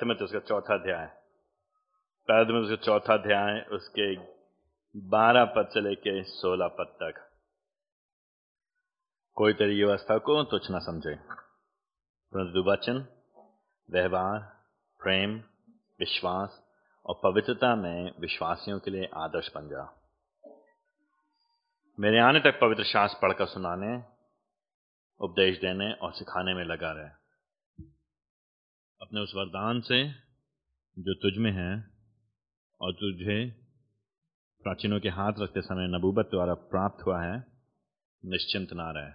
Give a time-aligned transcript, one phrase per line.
[0.00, 1.06] तिमित उसका चौथा अध्याय।
[2.28, 4.16] पहला तिमित उसका चौथा अध्याय, उसके
[4.96, 7.30] बारह पद से लेके सोलह पद तक।
[9.34, 11.14] कोई तेरी व्यवस्था को तुच्छ न समझे।
[12.34, 13.06] परंतु वचन,
[13.90, 14.38] व्यवहार,
[15.02, 15.38] प्रेम,
[15.98, 16.62] विश्वास
[17.06, 20.12] और पवित्रता में विश्वासियों के लिए आदर्श बन जा।
[22.00, 24.02] मेरे आने तक पवित्र शास्त्र पढ़कर सुनाने,
[25.20, 27.19] उपदेश देने और सिखाने में लगा रहे।
[29.02, 30.10] अपने उस वरदान से
[30.98, 31.90] जो तुझ में है
[32.80, 33.50] और तुझे
[34.62, 37.38] प्राचीनों के हाथ रखते समय नबूबत द्वारा प्राप्त हुआ है,
[38.24, 39.12] निश्चिंत ना रहे।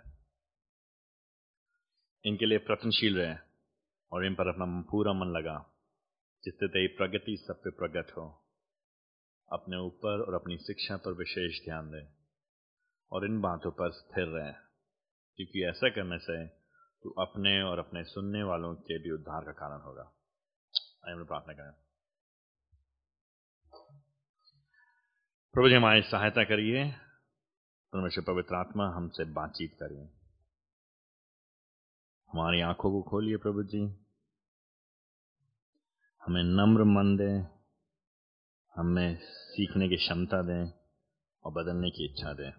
[2.25, 3.35] इनके लिए प्रतनशील रहे
[4.11, 5.58] और इन पर अपना पूरा मन लगा,
[6.44, 8.45] जिससे तेरी प्रगति सब पे प्रगट हो।
[9.52, 12.08] अपने ऊपर और अपनी शिक्षा पर विशेष ध्यान दे
[13.11, 14.52] और इन बातों पर स्थिर रहे,
[15.38, 16.64] क्योंकि ऐसा करने से
[17.06, 20.03] तू अपने और अपने सुनने वालों के भी उद्धार का कारण होगा।
[21.08, 21.73] प्रार्थना करें।
[25.53, 26.92] प्रभु जी, हमारी सहायता करिए।
[27.94, 30.03] परमेश्वर पवित्र आत्मा हमसे बातचीत करिए।
[32.33, 34.06] हमारी आँखों को खोलिए प्रभु जी।
[36.26, 37.44] हमें नम्र मन दें।
[38.76, 40.72] हमें सीखने की क्षमता दें
[41.44, 42.52] और बदलने की इच्छा दें।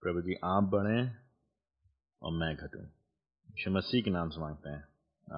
[0.00, 1.19] प्रभु जी, आप बढ़े।
[2.22, 2.86] और मैं घटूं
[3.72, 4.88] मसीह के नाम से मांगते हैं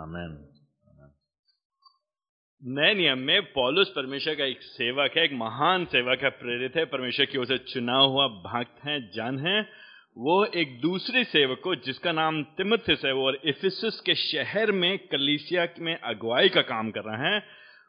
[0.02, 0.48] आमेन
[2.64, 6.84] नए नियम में पॉलुस परमेश्वर का एक सेवक है, एक महान सेवक है, प्रेरित है,
[6.84, 9.62] परमेश्वर की ओर से चुनाव हुआ, भक्त है, जन है।
[10.18, 14.98] वो एक दूसरे सेवक को, जिसका नाम तिमथिस है, वो और इफिसस के शहर में,
[14.98, 17.46] कलीसिया में अगुवाई का काम कर रहा है।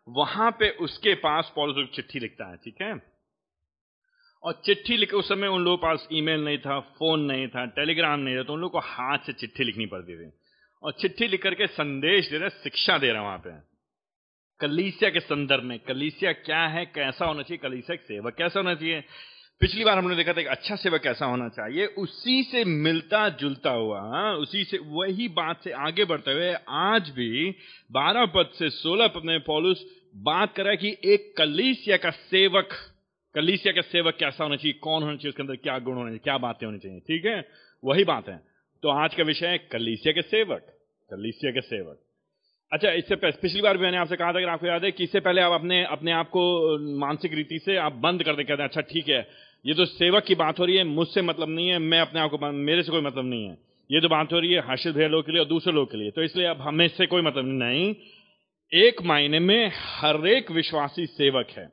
[0.10, 3.12] वहाँ पे उसके पास पॉलुस चिट्ठी लिखता है, ठीक है?
[4.44, 7.66] और चिट्ठी लिखे उस समय उन लोगों के पास ईमेल नहीं था फ़ोन नहीं था
[7.66, 10.31] टेलीग्राम नहीं था तो उन लोगों को हाथ से चिट्ठी लिखनी पड़ती थी।
[10.84, 13.52] और चिट्ठी लिख करके संदेश दे रहे शिक्षा दे रहे वहाँ पे।
[14.59, 19.03] कलीसिया के संदर्भ में कलीसिया क्या है कैसा होना चाहिए कलीसिया सेवक कैसा होना चाहिए?
[19.62, 23.70] पिछली बार हमने देखा था कि अच्छा सेवक कैसा होना चाहिए उसी से मिलता जुलता
[23.70, 27.52] हुआ हाँ, उसी से वही बात से आगे बढ़ते हुए आज भी
[27.92, 32.70] बारह पद से सोलह पद में पॉलुस बात कर कि एक कलीसिया का सेवक
[33.36, 36.20] कलीसिया का सेवक कैसा होना चाहिए, कौन होना चाहिए, उसके अंदर क्या गुण होने चाहिए,
[36.24, 37.46] क्या बातें होनी चाहिए, ठीक है?
[37.84, 38.40] वही बात है।
[38.84, 40.66] तो आज का विषय है कलीसिया के सेवक,
[41.10, 42.00] कलीसिया के सेवक।
[42.72, 45.20] अच्छा इससे पिछली बार भी मैंने आपसे कहा था कि आपको याद है कि इससे
[45.20, 48.70] पहले आप अपने अपने आप को मानसिक रीति से आप बंद कर दे, कहते हैं
[48.70, 49.28] अच्छा ठीक है,
[49.66, 52.30] ये तो सेवक की बात हो रही है, मुझसे मतलब नहीं है, मैं अपने आप
[52.30, 53.58] को मेरे से कोई मतलब नहीं है।
[53.90, 55.98] ये तो बात हो रही है हाशिर भैया लोग के लिए और दूसरे लोग के
[55.98, 57.94] लिए। तो इसलिए अब हमें इससे कोई मतलब नहीं,
[58.72, 61.68] एक मायने में हर एक विश्वासी सेवक है।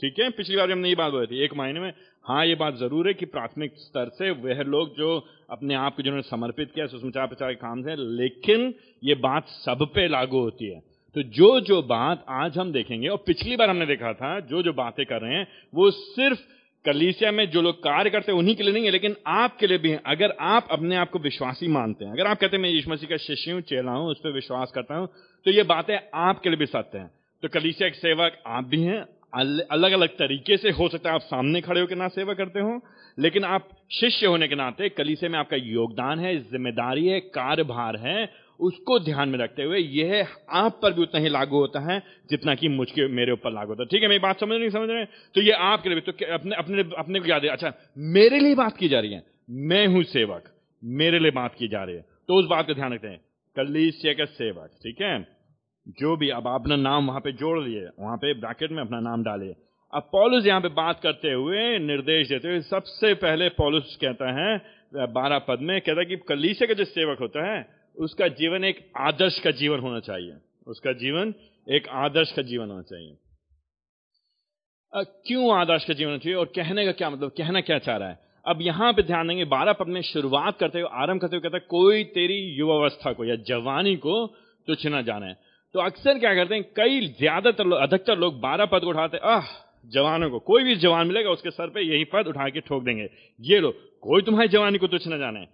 [0.00, 0.28] ठीक है?
[0.30, 1.92] पिछली बार हमने ये बात बोली थी, एक महीने में
[2.24, 6.02] हाँ ये बात ज़रूर है कि प्राथमिक स्तर से वह लोग जो अपने आप को
[6.02, 10.70] जिन्होंने समर्पित किया सुसमाचार प्रचार के काम से, लेकिन ये बात सब पे लागू होती
[10.70, 10.80] है।
[11.16, 14.72] तो जो जो बात आज हम देखेंगे, और पिछली बार हमने देखा था, जो जो
[14.72, 16.40] बातें कर रहे हैं, वो सिर्फ़
[16.84, 19.78] कलीसिया में जो लोग कार्य करते हैं, उन्हीं के लिए नहीं है, लेकिन आपके लिए
[19.78, 22.70] भी है। अगर आप अपने आप को विश्वासी मानते हैं, अगर आप कहते हैं, मैं
[22.70, 25.08] यीशु मसीह का शिष्य हूँ, चेला हूँ, उस पर विश्वास करता हूँ
[25.46, 27.10] तो ये बातें आपके लिए भी सत्य हैं।
[27.42, 29.02] तो कलीसिया के सेवक आप भी हैं
[29.34, 32.80] अलग अलग तरीके से हो सकता है आप सामने खड़े होकर ना सेवा करते हो,
[33.18, 38.28] लेकिन आप शिष्य होने के नाते कलीसे में आपका योगदान है, ज़िम्मेदारी है, कार्यभार है,
[38.60, 41.98] उसको ध्यान में रखते हुए यह आप पर भी उतना ही लागू होता है
[42.30, 44.88] जितना कि मुझके मेरे ऊपर लागू होता है। ठीक है, मेरी बात समझ नहीं समझ
[44.90, 47.72] रहे तो ये आपके लिए तो अपने अपने अपने को याद है अच्छा
[48.14, 50.50] मेरे लिए बात की जा रही है, मैं हूँ सेवक,
[50.82, 53.20] मेरे लिए बात की जा रही है तो उस बात का ध्यान रखते हैं
[53.56, 55.16] कलीसिया का सेवक, ठीक है?
[55.86, 59.24] जो भी, अब अपना नाम वहाँ पे जोड़ लिए वहाँ पे ब्रैकेट में अपना नाम
[59.24, 59.54] डालिए।
[59.92, 64.56] अब पॉलुस यहाँ पे बात करते हुए निर्देश देते हुए सबसे पहले पॉलुस कहता है
[64.94, 68.78] बारह पद में, कहता है कि कलीसे का जो सेवक होता है, उसका जीवन एक
[68.98, 70.36] आदर्श का जीवन होना चाहिए।
[70.66, 71.34] उसका जीवन
[71.66, 73.16] एक आदर्श का जीवन होना चाहिए।
[74.92, 78.08] क्यों आदर्श का जीवन होना चाहिए और कहने का क्या मतलब कहना क्या चाह रहा
[78.08, 78.18] है?
[78.46, 81.56] अब यहाँ पे ध्यान देंगे, बारह पद में शुरुआत करते हुए, आरंभ करते हुए कहता
[81.56, 84.26] है, कोई तेरी युवावस्था को या जवानी को
[84.68, 85.34] तुझ ना जाना जाने।
[85.74, 89.46] तो अक्सर क्या करते हैं, कई ज़्यादातर लोग अधिकतर लोग बारह पद उठाते आह,
[89.92, 93.08] जवानों को, कोई भी जवान मिलेगा, उसके सर पे यही पद उठा के ठोक देंगे।
[93.40, 93.70] ये लो,
[94.02, 95.44] कोई तुम्हारी जवानी को तुच्छ न जाने।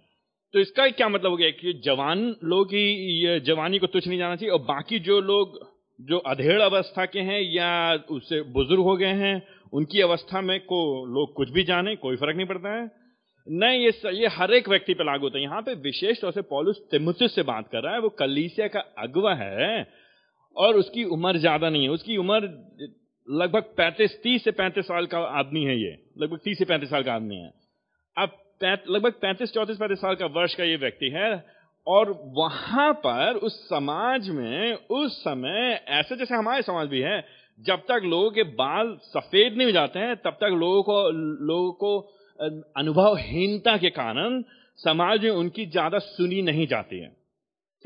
[0.53, 4.35] तो इसका क्या मतलब हो गया कि जवान लोग की जवानी को तुच्छ नहीं जाना
[4.35, 5.59] चाहिए, और बाकी जो लोग,
[5.99, 7.71] जो अधेड़ अवस्था के हैं या
[8.09, 9.41] उससे बुज़ुर्ग हो गए हैं,
[9.73, 12.89] उनकी अवस्था में को, लोग कुछ भी जाने, कोई फ़र्क नहीं पड़ता है।
[13.47, 16.41] नहीं, ये ये हर एक व्यक्ति पे लागू होता है। यहाँ पे विशेष तौर से
[16.41, 19.81] पॉलुस तिमुथिस से बात कर रहा है, वो कलीसिया का अगवा है
[20.55, 22.49] और उसकी उम्र ज़्यादा नहीं है। उसकी उम्र
[23.27, 27.03] लगभग पैंतीस, तीस से पैंतीस साल का आदमी है ये। लगभग तीस से पैंतीस साल
[27.03, 27.51] का आदमी है।
[28.17, 31.29] अब लगभग पैंतीस, चौतीस, पैंतीस साल का वर्ष का ये व्यक्ति है
[31.87, 37.23] और वहाँ पर उस समाज में, उस समय ऐसे जैसे हमारे समाज भी है,
[37.59, 41.09] जब तक लोगों के बाल सफ़ेद नहीं हो जाते हैं, तब तक लोगों को
[41.45, 41.97] लोगों को
[42.77, 44.41] अनुभवहीनता के कारण
[44.79, 47.09] समाज में उनकी ज़्यादा सुनी नहीं जाती है।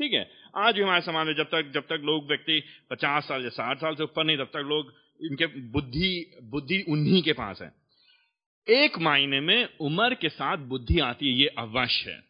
[0.00, 0.28] ठीक है?
[0.56, 3.76] आज भी हमारे समाज में जब तक जब तक लोग व्यक्ति पचास साल या साठ
[3.76, 4.94] साल से ऊपर नहीं, तब तक लोग
[5.24, 7.72] इनके बुद्धि बुद्धि उन्हीं के पास है।
[8.68, 12.24] एक मायने में उम्र के साथ बुद्धि आती है, ये अवश्य है।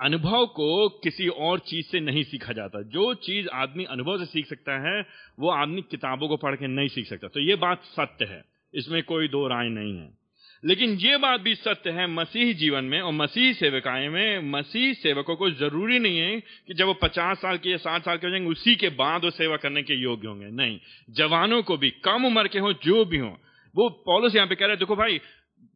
[0.00, 4.46] अनुभव को किसी और चीज़ से नहीं सीखा जाता। जो चीज़ आदमी अनुभव से सीख
[4.46, 5.06] सकता है,
[5.38, 8.44] वो आदमी किताबों को पढ़ के नहीं सीख सकता। तो ये बात सत्य है।
[8.74, 10.21] इसमें कोई दो राय नहीं है।
[10.64, 15.36] लेकिन ये बात भी सत्य है, मसीह जीवन में और मसीह सेवकाएँ में, मसीह सेवकों
[15.36, 18.30] को ज़रूरी नहीं है कि जब वो पचास साल के या साठ साल के हो
[18.30, 20.80] जाएँगे, उसी के बाद वो सेवा करने के योग्य होंगे। नहीं,
[21.10, 23.34] जवानों को भी, कम उम्र के हों, जो भी हों।
[23.76, 25.20] वो, पॉलिस यहाँ पे कह रहे हैं, देखो भाई,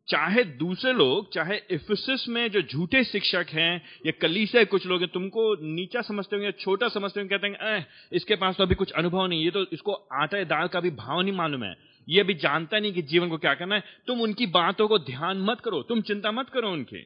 [0.08, 5.10] चाहे दूसरे लोग, चाहे इफिसिस में जो झूठे शिक्षक हैं या कलीसे कुछ लोग हैं,
[5.10, 9.26] तुमको नीचा समझते होंगे छोटा समझते होंगे, कहते हैं इसके पास तो अभी कुछ अनुभव
[9.26, 12.78] नहीं ये तो इसको आटा दाल का भी भाव नहीं मालूम है। ये अभी जानता
[12.78, 16.00] नहीं कि जीवन को क्या करना है। तुम उनकी बातों को ध्यान मत करो, तुम
[16.00, 17.02] चिंता मत करो उनकी।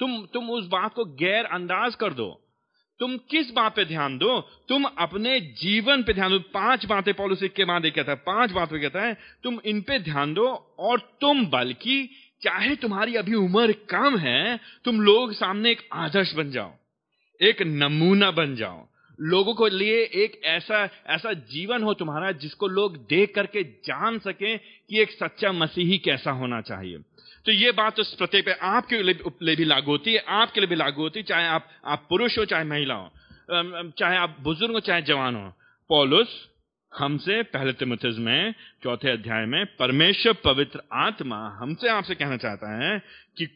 [0.00, 2.30] तुम तुम उस बात को गैर अंदाज कर दो।
[3.00, 4.40] तुम किस बात पे ध्यान दो?
[4.68, 8.80] तुम अपने जीवन पे ध्यान दो। पाँच बातें पॉलिसी के बाद कहता है, पाँच बातें
[8.80, 10.46] कहता है, तुम इन पे ध्यान दो
[10.78, 12.08] और तुम बल्कि
[12.42, 16.72] चाहे तुम्हारी अभी उम्र कम है, तुम लोग सामने एक आदर्श बन जाओ,
[17.40, 18.86] एक नमूना बन जाओ।
[19.22, 24.56] लोगों को लिए एक ऐसा ऐसा जीवन हो तुम्हारा जिसको लोग देख करके जान सके
[24.58, 26.98] कि एक सच्चा मसीही कैसा होना चाहिए।
[27.46, 30.76] तो ये बात उस प्रत्येक पे आपके लिए भी लागू होती है, आपके लिए भी
[30.76, 33.10] लागू होती है, चाहे आप आप पुरुष हो, चाहे महिला हो
[33.98, 35.52] चाहे आप बुज़ुर्ग हो, चाहे जवान हो।
[35.90, 36.28] पॉलुस,
[36.92, 42.98] हमसे पहले तिमुथिस में, चौथे अध्याय में, परमेश्वर पवित्र आत्मा हमसे आपसे कहना चाहता है
[43.38, 43.46] कि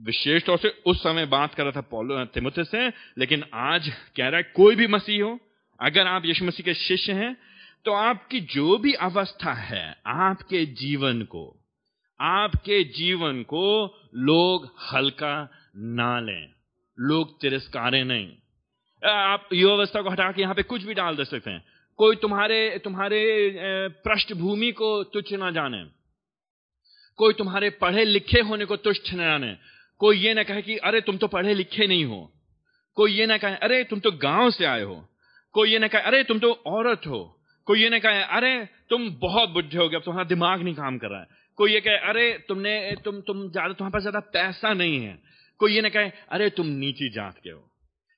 [0.00, 2.88] विशेष तौर से उस समय बात कर रहा था पौलो, तिमुथिस से,
[3.18, 5.38] लेकिन आज कह रहा है, कोई भी मसीह हो,
[5.80, 7.36] अगर आप यीशु मसीह के शिष्य हैं
[7.86, 11.44] तो आपकी जो भी अवस्था है, आपके जीवन को,
[12.20, 13.66] आपके जीवन को
[14.16, 16.48] लोग हल्का ना लें,
[16.98, 18.28] लोग तिरस्कारें नहीं।
[19.02, 21.64] आप युवावस्था को हटा के यहाँ पे कुछ भी डाल दे सकते हैं।
[21.98, 23.20] कोई तुम्हारे तुम्हारे
[24.04, 25.82] पृष्ठभूमि को तुच्छ ना जाने।
[27.18, 29.56] कोई तुम्हारे पढ़े लिखे होने को तुच्छ न जाने।
[30.00, 32.32] कोई ये ना कहे कि, अरे, तुम तो पढ़े लिखे नहीं हो।
[32.94, 35.08] कोई ये ना कहे, अरे, तुम तो गाँव से आए हो।
[35.52, 39.10] कोई ये ना कहे, अरे, तुम तो औरत हो। कोई ये ना कहे, अरे, तुम
[39.10, 41.26] बहुत बुढ़े हो गए, अब तुम्हारा दिमाग नहीं काम कर रहा है।
[41.56, 45.18] कोई ये कहे, अरे, तुमने, तुम तुम ज़्यादा, तुम्हारे पास ज़्यादा पैसा नहीं है।
[45.58, 47.70] कोई ये ना कहे, अरे, तुम नीची जात के हो।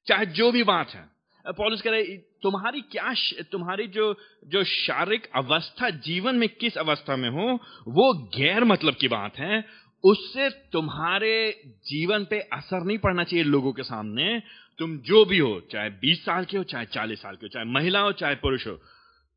[0.07, 1.13] चाहे जो भी बात है।
[1.47, 3.15] पॉलिस कह रहे तुम्हारी क्या
[3.53, 7.59] तुम्हारी जो जो शारीरिक अवस्था, जीवन में किस अवस्था में हो,
[7.89, 9.65] वो गैर मतलब की बात है।
[10.05, 14.43] उससे तुम्हारे जीवन पे असर नहीं पड़ना चाहिए लोगों के सामने।
[14.79, 17.65] तुम जो भी हो, चाहे 20 साल के हो, चाहे 40 साल के हो, चाहे
[17.65, 18.83] महिला हो, चाहे पुरुष हो,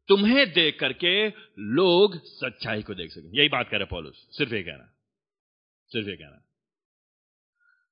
[0.07, 1.29] तुम्हें देख करके
[1.59, 4.93] लोग सच्चाई को देख सकें। यही बात कर रहे पॉलुस। सिर्फ़ ये कहना।
[5.87, 6.41] सिर्फ़ ये कहना।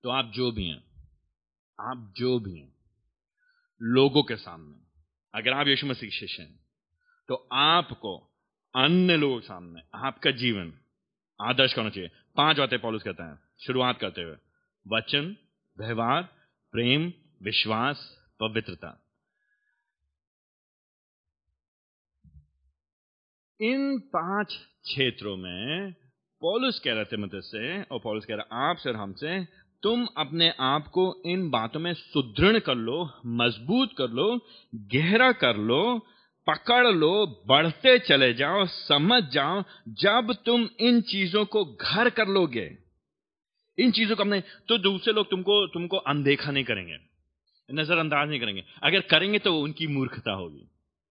[0.03, 0.83] तो आप जो भी हैं,
[1.79, 2.73] आप जो भी हैं,
[3.81, 4.83] लोगों के सामने,
[5.39, 6.59] अगर आप यीशु मसीह शिष्य हैं
[7.27, 8.17] तो आपको
[8.75, 10.73] अन्य लोगों के सामने, आपका जीवन
[11.43, 12.09] आदर्श करना चाहिए?
[12.35, 14.35] पाँच बातें पॉलिस कहते हैं। शुरुआत करते हुए।
[14.87, 15.35] वचन,
[15.77, 16.23] व्यवहार,
[16.71, 18.99] प्रेम, विश्वास, पवित्रता।
[23.61, 25.93] इन पाँच क्षेत्रों में
[26.41, 29.47] पॉलिस कह रहे थे मत से, और पॉलिस कह रहा आपसे और हमसे,
[29.83, 34.39] तुम अपने आप को इन बातों में सुदृढ़ कर लो, मज़बूत कर लो,
[34.75, 36.07] गहरा कर लो
[36.47, 39.63] पकड़ लो बढ़ते चले जाओ समझ जाओ
[40.01, 42.65] जब तुम इन चीज़ों को घर कर लोगे।
[43.77, 46.97] इन चीज़ों को अपने तो दूसरे लोग तुमको तुमको अनदेखा नहीं करेंगे।
[47.69, 50.67] नजरअंदाज नहीं करेंगे। अगर करेंगे तो उनकी मूर्खता होगी।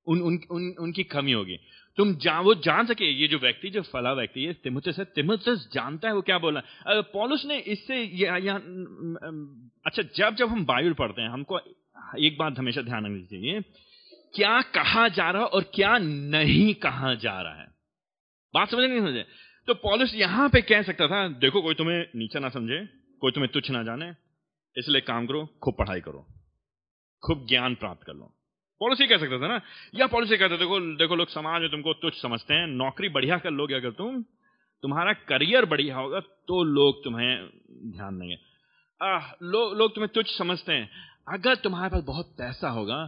[0.07, 1.59] उन, उन, उन, उनकी कमी होगी।
[1.99, 5.69] तुम जा वो जान सके ये जो व्यक्ति जो फला व्यक्ति है तिमुतस है तिमुतस
[5.73, 6.62] जानता है वो क्या बोला
[7.12, 8.61] पॉलुस ने इससे यहाँ
[9.87, 11.59] अच्छा जब जब हम बाइबल पढ़ते हैं हमको
[12.19, 13.61] एक बात हमेशा ध्यान रखनी चाहिए
[14.35, 17.67] क्या कहा जा रहा और क्या नहीं कहा जा रहा है।
[18.55, 19.25] बात समझ नहीं समझे?
[19.69, 22.79] तो पॉलिस यहाँ पे कह सकता था, देखो, कोई तुम्हें नीचा ना समझे,
[23.23, 24.12] कोई तुम्हें तुच्छ ना जाने,
[24.77, 26.27] इसलिए काम करो, खूब पढ़ाई करो,
[27.23, 28.33] खूब ज्ञान प्राप्त कर लो।
[28.81, 29.61] पॉलिसी कह सकता था ना?
[29.95, 33.51] या पॉलिसी कहते, देखो देखो लोग, समाज में तुमको तुच्छ समझते हैं, नौकरी बढ़िया कर
[33.51, 34.23] लोगे अगर तुम,
[34.83, 37.49] तुम्हारा करियर बढ़िया होगा तो लोग तुम्हें
[37.93, 38.37] ध्यान देंगे।
[39.45, 40.89] लोग लोग तुम्हें तुच्छ समझते हैं।
[41.29, 42.99] अगर तुम्हारे पास बहुत पैसा होगा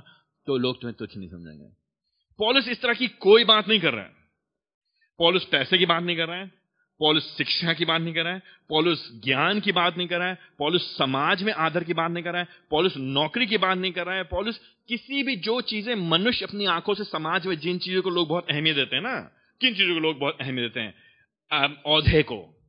[0.47, 1.67] तो लोग तुम्हें तुच्छ नहीं समझेंगे।
[2.39, 4.13] पॉलिस इस तरह की कोई बात नहीं कर रहा है।
[5.19, 6.53] पॉलिस पैसे की बात नहीं कर रहा है।
[7.01, 10.29] पॉलिस शिक्षा की बात नहीं कर रहा है। पॉलिस ज्ञान की बात नहीं कर रहा
[10.29, 13.79] है। पॉलिस समाज में आदर की बात नहीं कर रहा है। पॉलिस नौकरी की बात
[13.79, 14.57] नहीं कर रहा है। पॉलिस
[14.89, 18.51] किसी भी जो चीज़ें मनुष्य अपनी आँखों से समाज में जिन चीज़ों को लोग बहुत
[18.51, 19.21] अहमियत देते हैं ना,
[19.61, 20.95] किन चीज़ों को लोग बहुत अहमियत देते हैं?
[21.83, 22.64] औधे को।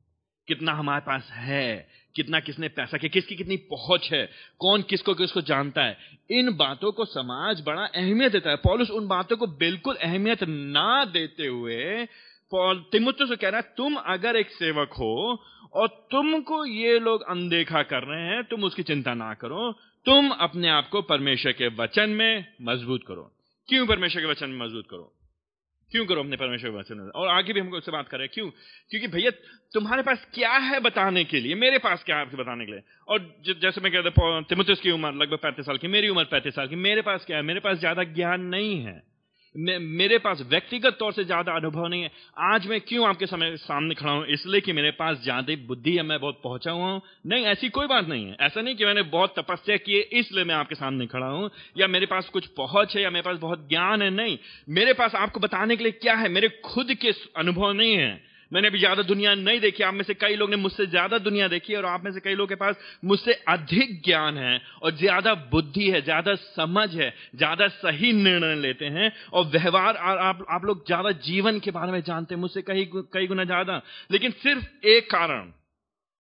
[0.47, 4.25] कितना हमारे पास है, कितना किसने पैसा किया, किसकी कितनी पहुँच है,
[4.59, 5.97] कौन किसको किसको जानता है।
[6.31, 11.05] इन बातों को समाज बड़ा अहमियत देता है। पॉलिस उन बातों को बिल्कुल अहमियत ना
[11.05, 12.07] देते हुए
[12.51, 17.81] तिमुत्र से कह रहा है, तुम अगर एक सेवक हो और तुमको ये लोग अनदेखा
[17.83, 19.71] कर रहे हैं, तुम उसकी चिंता ना करो।
[20.05, 23.31] तुम अपने आप को परमेश्वर के वचन में मज़बूत करो।
[23.69, 25.11] क्यों परमेश्वर के वचन में मज़बूत करो?
[25.91, 28.49] क्यों करो अपने परमेश्वर वचन और आगे भी हमको उससे बात करें क्यों?
[28.89, 29.31] क्योंकि भैया,
[29.73, 31.55] तुम्हारे पास क्या है बताने के लिए?
[31.55, 32.81] मेरे पास क्या है बताने के लिए?
[33.07, 36.67] और जैसे मैं कहता तिमुतिस की उम्र, लगभग पैंतीस साल की, मेरी उम्र पैंतीस साल
[36.67, 37.43] की, मेरे पास क्या है?
[37.43, 39.14] मेरे पास ज़्यादा ज्ञान नहीं है।
[39.57, 43.95] मेरे पास व्यक्तिगत तौर से ज़्यादा अनुभव नहीं है। आज मैं क्यों आपके समय, सामने
[43.95, 44.25] खड़ा हूँ?
[44.25, 47.87] इसलिए कि मेरे पास ज़्यादा बुद्धि है, मैं बहुत पहुँचा हुआ हूँ। नहीं, ऐसी कोई
[47.87, 51.07] बात नहीं है। ऐसा नहीं कि मैंने बहुत तपस्या की है, इसलिए मैं आपके सामने
[51.07, 54.37] खड़ा हूँ। या मेरे पास कुछ पहुँच है, या मेरे पास बहुत ज्ञान है, नहीं।
[54.69, 56.29] मेरे पास आपको बताने के लिए क्या है?
[56.29, 60.13] मेरे खुद के अनुभव नहीं है। मैंने अभी ज़्यादा दुनिया नहीं देखी, आप में से
[60.15, 62.55] कई लोग ने मुझसे ज़्यादा दुनिया देखी है और आप में से कई लोग के
[62.55, 68.55] पास मुझसे अधिक ज्ञान है और ज़्यादा बुद्धि है, ज़्यादा समझ है, ज़्यादा सही निर्णय
[68.57, 72.61] लेते हैं और व्यवहार आप आप लोग ज़्यादा जीवन के बारे में जानते हैं, मुझसे
[72.61, 73.81] कई कई गुना ज़्यादा।
[74.11, 75.51] लेकिन सिर्फ़ एक कारण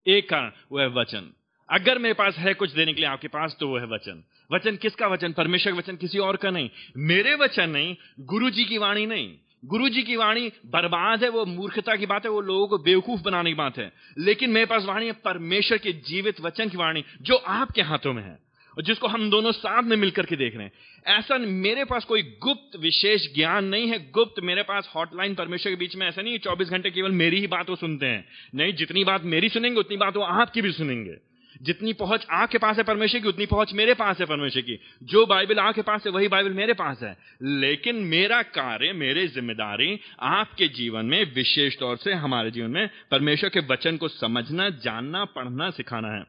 [0.06, 1.32] एक कारण वह वचन।
[1.68, 4.76] अगर मेरे पास है कुछ देने के लिए आपके पास तो वो है वचन। वचन
[4.76, 5.32] किसका वचन?
[5.32, 6.70] परमेश्वर वचन किसी और का नहीं।
[7.08, 7.94] मेरे वचन नहीं
[8.26, 9.28] गुरु जी की वाणी नहीं।
[9.64, 13.22] गुरु जी की वाणी बर्बाद है, वो मूर्खता की बात है, वो लोगों को बेवकूफ़
[13.22, 17.04] बनाने की बात है। लेकिन मेरे पास वाणी है, परमेश्वर के जीवित वचन की वाणी,
[17.22, 18.38] जो आपके हाथों में है
[18.76, 20.72] और जिसको हम दोनों साथ में मिलकर के देख रहे हैं।
[21.06, 25.76] ऐसा मेरे पास कोई गुप्त विशेष ज्ञान नहीं है, गुप्त मेरे पास हॉटलाइन परमेश्वर के
[25.76, 28.72] बीच में ऐसा नहीं है, चौबीस घंटे केवल मेरी ही बात वो सुनते हैं। नहीं,
[28.72, 31.27] जितनी बात मेरी सुनेंगे, उतनी बात वो आपकी भी सुनेंगे।
[31.62, 35.26] जितनी पहुँच आपके पास है परमेश्वर की, उतनी पहुँच मेरे पास है परमेश्वर की। जो
[35.26, 40.68] बाइबल आपके पास है, वही बाइबल मेरे पास है। लेकिन मेरा कार्य, मेरी ज़िम्मेदारी आपके
[40.68, 45.70] जीवन में विशेष तौर से हमारे जीवन में परमेश्वर के वचन को समझना, जानना, पढ़ना,
[45.70, 46.24] सिखाना है।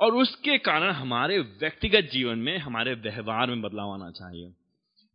[0.00, 4.52] और उसके कारण हमारे व्यक्तिगत जीवन में, हमारे व्यवहार में बदलाव आना चाहिए।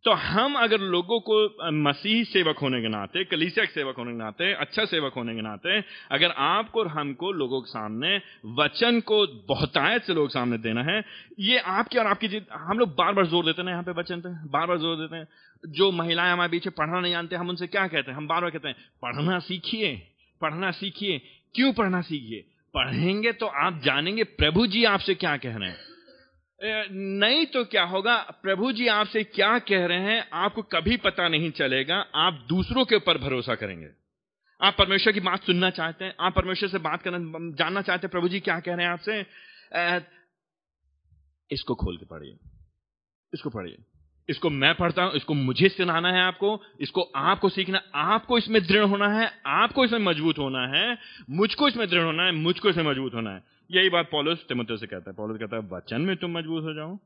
[0.06, 4.52] तो हम अगर लोगों को मसीह सेवक होने के नाते, कलीसिया सेवक होने के नाते
[4.56, 5.80] अच्छा सेवक होने के नाते,
[6.12, 8.16] अगर आपको और हमको लोगों के सामने
[8.60, 11.04] वचन को बहुतायत से लोग सामने देना है,
[11.40, 14.22] ये आपकी और आपकी जीत हम लोग बार बार ज़ोर देते हैं यहाँ पे वचन
[14.22, 15.28] पे, बार बार ज़ोर देते हैं।
[15.64, 18.18] जो महिलाएँ हमारे पीछे पढ़ना नहीं जानते, हम उनसे क्या कहते हैं?
[18.18, 19.96] हम बार बार कहते हैं, पढ़ना सीखिए
[20.42, 21.18] पढ़ना सीखिए,
[21.56, 22.46] क्यों पढ़ना सीखिए?
[22.74, 25.87] पढ़ेंगे तो आप जानेंगे, प्रभु जी आपसे क्या कह रहे हैं?
[26.62, 28.18] नहीं तो क्या होगा?
[28.44, 32.96] प्रभु जी आपसे क्या कह रहे हैं, आपको कभी पता नहीं चलेगा। आप दूसरों के
[32.96, 33.90] ऊपर भरोसा करेंगे।
[34.62, 37.18] आप परमेश्वर की बात सुनना चाहते हैं, आप परमेश्वर से बात करना
[37.56, 39.26] जानना चाहते हैं प्रभु जी क्या कह रहे हैं आपसे।
[41.52, 42.38] इसको खोल के पढ़िए।
[43.34, 43.78] इसको पढ़िए।
[44.30, 48.84] इसको मैं पढ़ता हूँ, इसको मुझे सुनाना है आपको, इसको आपको सीखना, आपको इसमें दृढ़
[48.84, 50.98] होना है, आपको इसमें मज़बूत होना है,
[51.30, 54.88] मुझको इसमें दृढ़ होना है, मुझको इसमें मज़बूत होना है। यही बात पॉलिस तिमुते से
[54.88, 57.00] कहता है। पॉलिस कहता है, वचन में तुम मज़बूत हो जाओ।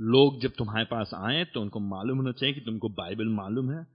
[0.00, 3.86] लोग जब तुम्हारे पास आए तो उनको मालूम होना चाहिए कि तुमको बाइबल मालूम है।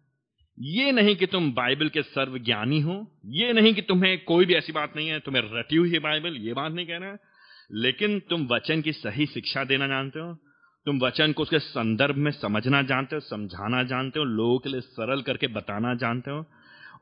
[0.60, 4.72] ये नहीं कि तुम बाइबल के सर्वज्ञानी हो। ये नहीं कि तुम्हें कोई भी ऐसी
[4.72, 7.18] बात नहीं है। तुम्हें रटी हुई है बाइबल, ये बात नहीं कहना है।
[7.72, 10.36] लेकिन तुम वचन की सही शिक्षा देना जानते हो।
[10.86, 14.82] तुम वचन को उसके संदर्भ में समझना जानते हो, समझाना जानते हो, लोगों के लिए
[14.82, 16.46] सरल करके बताना जानते हो।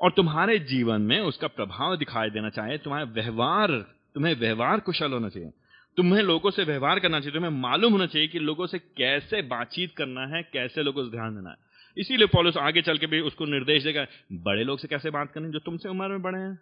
[0.01, 3.69] और तुम्हारे जीवन में उसका प्रभाव दिखाई देना चाहिए। तुम्हारा व्यवहार
[4.15, 5.49] तुम्हें व्यवहार कुशल होना चाहिए।
[5.97, 9.95] तुम्हें लोगों से व्यवहार करना चाहिए। तुम्हें मालूम होना चाहिए कि लोगों से कैसे बातचीत
[9.95, 11.55] करना है कैसे लोगों से ध्यान देना है।
[11.97, 15.51] इसीलिए पॉलिस आगे चल के भी उसको निर्देश देगा बड़े लोग से कैसे बात करनी
[15.51, 16.59] जो तुमसे उम्र में बड़े हैं।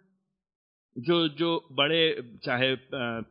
[0.98, 2.00] जो जो बड़े
[2.44, 2.74] चाहे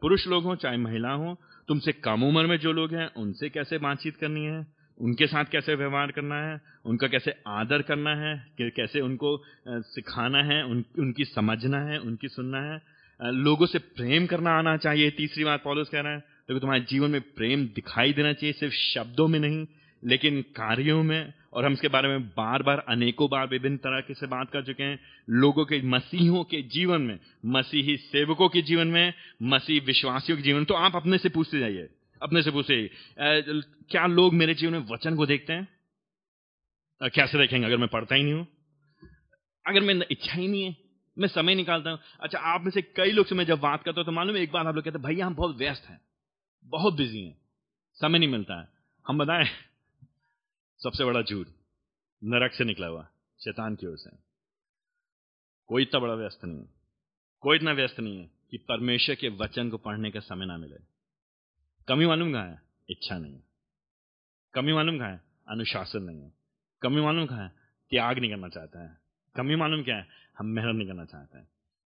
[0.01, 1.36] पुरुष लोग हों चाहे महिला हों
[1.68, 4.66] तुमसे कम उम्र में जो लोग हैं उनसे कैसे बातचीत करनी है?
[4.98, 6.62] उनके साथ कैसे व्यवहार करना है?
[6.86, 8.48] उनका कैसे आदर करना है?
[8.62, 10.63] कैसे उनको सिखाना है?
[10.66, 12.00] उन, उनकी समझना है?
[12.00, 12.82] उनकी सुनना है?
[13.22, 16.82] लोगों से प्रेम करना आना चाहिए, तीसरी बात पॉलिस कह रहा है, देखो तो तुम्हारे
[16.90, 19.66] जीवन में प्रेम दिखाई देना चाहिए, सिर्फ़ शब्दों में नहीं,
[20.04, 24.28] लेकिन कार्यों में, और हम इसके बारे में बार बार अनेकों बार विभिन्न तरह से
[24.28, 25.00] बात कर चुके हैं,
[25.30, 29.13] लोगों के, मसीहों के जीवन में, मसीही सेवकों के जीवन में,
[29.44, 31.90] मसीह विश्वासियों के जीवन तो आप अपने से पूछते जाइए,
[32.22, 35.68] अपने से पूछे क्या लोग मेरे जीवन में वचन को देखते हैं?
[37.01, 38.48] कैसे देखेंगे अगर मैं पढ़ता ही नहीं हूँ?
[39.66, 40.75] अगर मैं इच्छा ही नहीं है
[41.18, 44.00] मैं समय निकालता हूँ। अच्छा आप में से कई लोग से मैं जब बात करता
[44.01, 46.01] हूँ तो मालूम एक बार आप लोग कहते हैं, भैया, हम बहुत व्यस्त हैं,
[46.65, 47.38] बहुत बिज़ी हैं,
[47.96, 48.68] समय नहीं मिलता है।
[49.08, 49.46] हम बताएँ,
[50.84, 51.48] सबसे बड़ा झूठ,
[52.24, 53.08] नरक से निकला हुआ,
[53.44, 54.10] शैतान की ओर से।
[55.68, 56.70] कोई इतना बड़ा व्यस्त नहीं है,
[57.41, 60.75] कोई इतना व्यस्त नहीं है कि परमेश्वर के वचन को पढ़ने का समय ना मिले।
[61.88, 62.62] कमी मालूम कहाँ है?
[62.89, 63.44] इच्छा नहीं है।
[64.53, 65.22] कमी मालूम कहाँ है?
[65.48, 66.34] अनुशासन नहीं है।
[66.82, 67.51] कमी मालूम कहाँ है?
[67.89, 68.98] त्याग नहीं करना चाहता है।
[69.36, 70.21] कमी मालूम क्या है?
[70.41, 71.48] हम मेहनत नहीं करना चाहते हैं।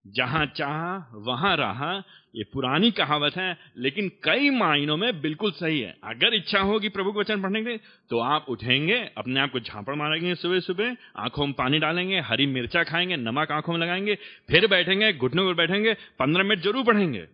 [0.06, 2.02] जहाँ चाह, वहाँ रहा,
[2.34, 7.12] ये पुरानी कहावत है, लेकिन कई मायनों में बिल्कुल सही है। अगर इच्छा होगी प्रभु
[7.12, 7.76] के वचन पढ़ने की
[8.11, 12.46] तो आप उठेंगे, अपने आप को झांपड़ मारेंगे सुबह सुबह, आँखों में पानी डालेंगे, हरी
[12.46, 14.14] मिर्चा खाएँगे, नमक आँखों में लगाएँगे,
[14.50, 17.28] फिर बैठेंगे, घुटनों पर बैठेंगे, पंद्रह मिनट ज़रूर पढ़ेंगे।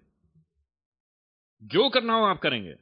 [1.62, 2.74] जो करना हो आप करेंगे।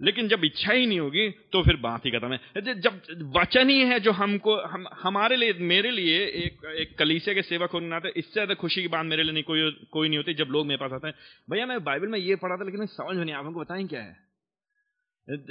[0.00, 3.00] लेकिन जब इच्छा ही नहीं होगी तो फिर बात ही खत्म है। जब
[3.36, 7.70] वचन ही है जो हमको, हम, हमारे लिए, मेरे लिए एक एक कलीसे के सेवक
[7.70, 10.48] होने नाते, इससे ज़्यादा खुशी की बात मेरे लिए नहीं, कोई कोई नहीं होती जब
[10.50, 11.14] लोग मेरे पास आते हैं।
[11.50, 14.16] भैया, मैं बाइबल में ये पढ़ा था, लेकिन समझ में नहीं आपको बताएँ क्या है?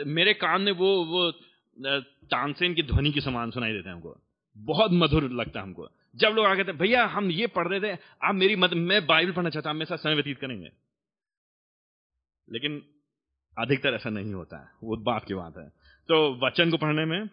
[0.08, 1.32] मेरे कान में वो वो
[2.32, 4.16] तानसेन की ध्वनि के समान सुनाई देते हैं हमको।
[4.58, 7.80] बहुत मधुर लगता है हमको। जब लोग आ गए थे भैया, हम ये पढ़ रहे
[7.82, 10.70] थे, आप मेरी मदद, मैं बाइबल पढ़ना चाहता हूँ मेरे साथ समय व्यतीत करेंगे।
[12.48, 12.82] लेकिन
[13.58, 15.70] अधिकतर ऐसा नहीं होता है। वो बात की बात है।
[16.08, 17.30] तो वचन को पढ़ने में,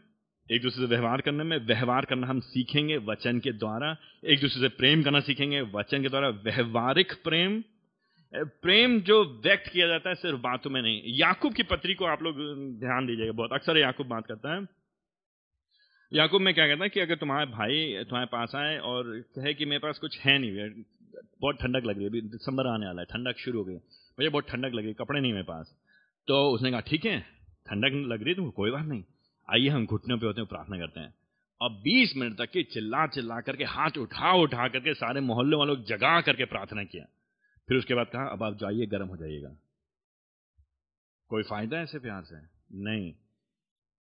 [0.51, 4.61] एक दूसरे से व्यवहार करने में, व्यवहार करना हम सीखेंगे वचन के द्वारा, एक दूसरे
[4.61, 7.63] से प्रेम करना सीखेंगे वचन के द्वारा। व्यवहारिक प्रेम
[8.35, 12.23] प्रेम जो व्यक्त किया जाता है सिर्फ़ बातों में नहीं। याकूब की पत्री को आप
[12.23, 12.35] लोग
[12.81, 14.67] ध्यान दीजिएगा बहुत। अक्सर याकूब बात करता है।
[16.13, 19.65] याकूब में क्या कहता है कि अगर तुम्हारे भाई तुम्हारे पास आए और कहे कि
[19.65, 20.83] मेरे पास कुछ है नहीं
[21.41, 23.75] बहुत ठंडक लग रही है, अभी दिसंबर आने वाला है, ठंडक शुरू हो गई।
[24.19, 25.77] भैया, बहुत ठंडक लग रही कपड़े नहीं मेरे पास।
[26.27, 27.21] तो उसने कहा, ठीक है,
[27.67, 29.05] ठंडक लग रही तुमको, कोई बात नहीं।
[29.51, 31.15] आइए हम घुटनों पे होते हैं प्रार्थना करते हैं।
[31.61, 35.77] और 20 मिनट तक की चिल्ला चिल्ला करके, हाथ उठा उठा करके सारे मोहल्ले वालों
[35.77, 37.05] को जगा करके प्रार्थना किया।
[37.69, 39.57] फिर उसके बाद कहा, अब आप जाइए, गर्म हो जाइएगा।
[41.29, 42.37] कोई फ़ायदा है ऐसे प्यार से?
[42.73, 43.15] नहीं।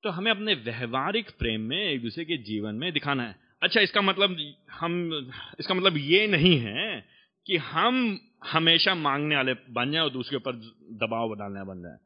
[0.03, 4.01] तो हमें अपने व्यवहारिक प्रेम में, एक दूसरे के जीवन में दिखाना है। अच्छा इसका
[4.01, 5.11] मतलब हम,
[5.59, 7.05] इसका मतलब ये नहीं है
[7.45, 8.19] कि हम
[8.51, 10.51] हमेशा मांगने वाले बन जाए और दूसरे ऊपर
[10.91, 11.97] दबाव डालने बन जाए।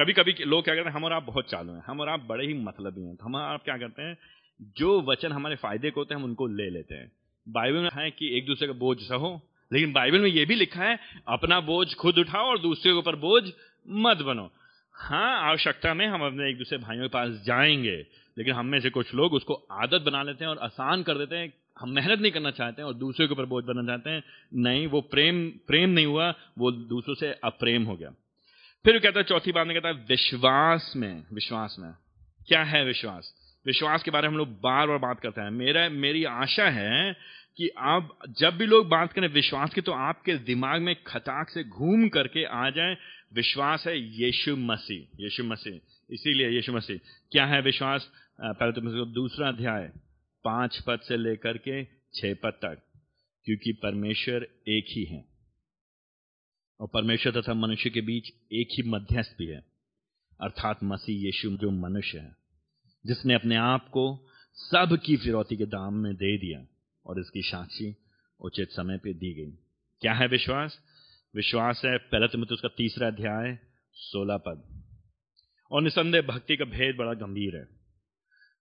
[0.00, 2.20] कभी कभी लोग क्या करते हैं, हम और आप बहुत चालू हैं, हम और आप
[2.20, 4.18] बड़े ही मतलब ही। तो हम आप क्या करते हैं,
[4.76, 7.12] जो वचन हमारे फ़ायदे को होते हैं, हम उनको ले लेते हैं।
[7.48, 10.84] बाइबल में है कि एक दूसरे का बोझ सहो, लेकिन बाइबल में यह भी लिखा
[10.84, 13.44] है, अपना बोझ खुद उठाओ और दूसरे के ऊपर बोझ
[13.90, 14.50] मत बनो।
[14.94, 18.06] हाँ आवश्यकता में हम अपने एक दूसरे भाइयों के पास जाएँगे,
[18.38, 21.36] लेकिन हम में से कुछ लोग उसको आदत बना लेते हैं और आसान कर देते
[21.36, 24.22] हैं हम मेहनत नहीं करना चाहते हैं और दूसरे के ऊपर बोझ बनना चाहते हैं।
[24.54, 28.10] नहीं, वो प्रेम प्रेम नहीं हुआ, वो दूसरों से अप्रेम हो गया।
[28.84, 31.90] फिर कहता है, चौथी बात में कहता है, विश्वास में विश्वास में।
[32.46, 33.34] क्या है विश्वास?
[33.66, 37.16] विश्वास के बारे में हम लोग बार बार बात करते हैं। मेरा, मेरी आशा है
[37.56, 41.64] कि आप, जब भी लोग बात करें विश्वास की तो आपके दिमाग में खटाक से
[41.64, 42.96] घूम करके आ जाए,
[43.34, 45.74] विश्वास है यीशु मसीह यीशु मसीह।
[46.10, 46.98] इसीलिए यीशु मसीह।
[47.32, 48.10] क्या है विश्वास?
[48.40, 49.90] पहले तो दूसरा अध्याय।
[50.44, 52.82] पाँच पद से लेकर के छह पद तक,
[53.44, 55.24] क्योंकि परमेश्वर एक ही है।
[56.80, 59.64] और परमेश्वर तथा मनुष्य के बीच एक ही मध्यस्थ भी है,
[60.40, 62.36] अर्थात मसीह यीशु जो मनुष्य है,
[63.06, 66.66] जिसने अपने आप को सब की फिरौती के दाम में दे दिया
[67.06, 67.96] और इसकी साक्षी
[68.40, 69.50] उचित समय पे दी गई।
[70.00, 70.78] क्या है विश्वास?
[71.34, 73.58] विश्वास है, पहले तो उसका तीसरा अध्याय,
[73.94, 74.84] सोलह पद।
[75.70, 77.68] और निसंदेह भक्ति का भेद बड़ा गंभीर है।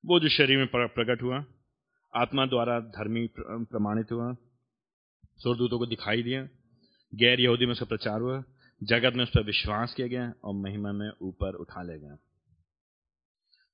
[0.05, 1.45] वो जो शरीर में प्रकट हुआ
[2.15, 4.35] आत्मा द्वारा धर्मी प्रमाणित हुआ।
[5.37, 6.43] स्वर्गदूतों को दिखाई दिया।
[7.15, 8.43] गैर यहूदी में उसका प्रचार हुआ।
[8.83, 12.15] जगत में उस पर विश्वास किया गया और महिमा में ऊपर उठा ले गया।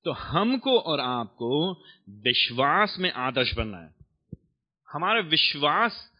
[0.03, 3.95] तो हमको और आपको विश्वास में आदर्श बनना है।
[4.91, 6.11] हमारा विश्वास,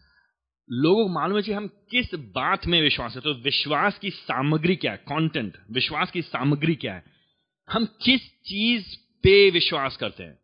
[0.72, 4.76] लोगों को मालूम है कि हम किस बात में विश्वास है। तो विश्वास की सामग्री
[4.76, 4.98] क्या है?
[4.98, 7.04] कंटेंट विश्वास की सामग्री क्या है?
[7.72, 8.86] हम किस चीज़
[9.24, 10.40] पे विश्वास करते हैं?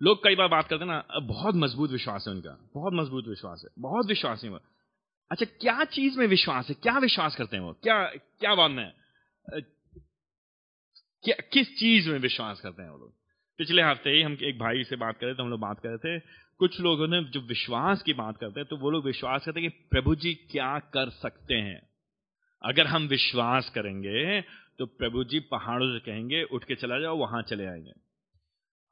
[0.00, 3.62] लोग कई बार बात करते हैं ना बहुत मज़बूत विश्वास है उनका, बहुत मज़बूत विश्वास
[3.64, 4.60] है, बहुत विश्वास है वो।
[5.30, 6.74] अच्छा क्या चीज़ में विश्वास है?
[6.74, 7.72] क्या विश्वास करते हैं वो?
[7.82, 8.92] क्या क्या बात है?
[11.24, 13.14] क्या, किस चीज़ में विश्वास करते हैं वो लोग?
[13.58, 15.88] पिछले हफ़्ते ही हम एक भाई से बात कर रहे थे, हम लोग बात कर
[15.88, 16.20] रहे थे,
[16.60, 19.70] कुछ लोगों ने जो विश्वास की बात करते हैं तो वो लोग विश्वास करते हैं
[19.70, 21.80] कि प्रभु जी क्या कर सकते हैं।
[22.62, 24.40] अगर हम विश्वास करेंगे
[24.78, 27.92] तो प्रभु जी पहाड़ों से कहेंगे, उठ के चला जाओ, वहाँ चले आएँगे।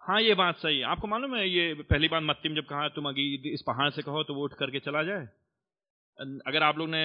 [0.03, 3.09] हाँ ये बात सही है। आपको मालूम है, ये पहली बार मत्तीम जब कहा, तुम
[3.09, 5.29] अगर इस पहाड़ से कहो तो वो उठ करके चला जाए?
[6.47, 7.03] अगर आप लोग ने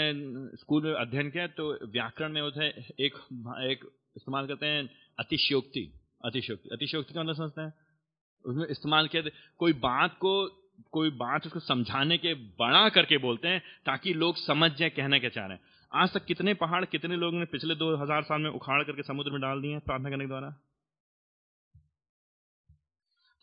[0.58, 3.18] स्कूल में अध्ययन किया तो व्याकरण में होता एक
[3.64, 3.86] एक
[4.18, 5.92] इस्तेमाल करते हैं, अतिशयोक्ति।
[6.26, 7.74] अतिशयोक्ति। अतिशयोक्ति का मतलब समझते हैं?
[8.46, 9.22] उसमें इस्तेमाल किया
[9.60, 10.34] कोई बात को,
[10.92, 15.30] कोई बात उसको समझाने के, बड़ा करके बोलते हैं, ताकि लोग समझ जाए, कहने के
[15.30, 18.50] चाह रहे हैं आज तक कितने पहाड़, कितने लोगों ने पिछले दो हज़ार साल में
[18.50, 20.56] उखाड़ करके समुद्र में डाल दिए प्रार्थना करने के द्वारा?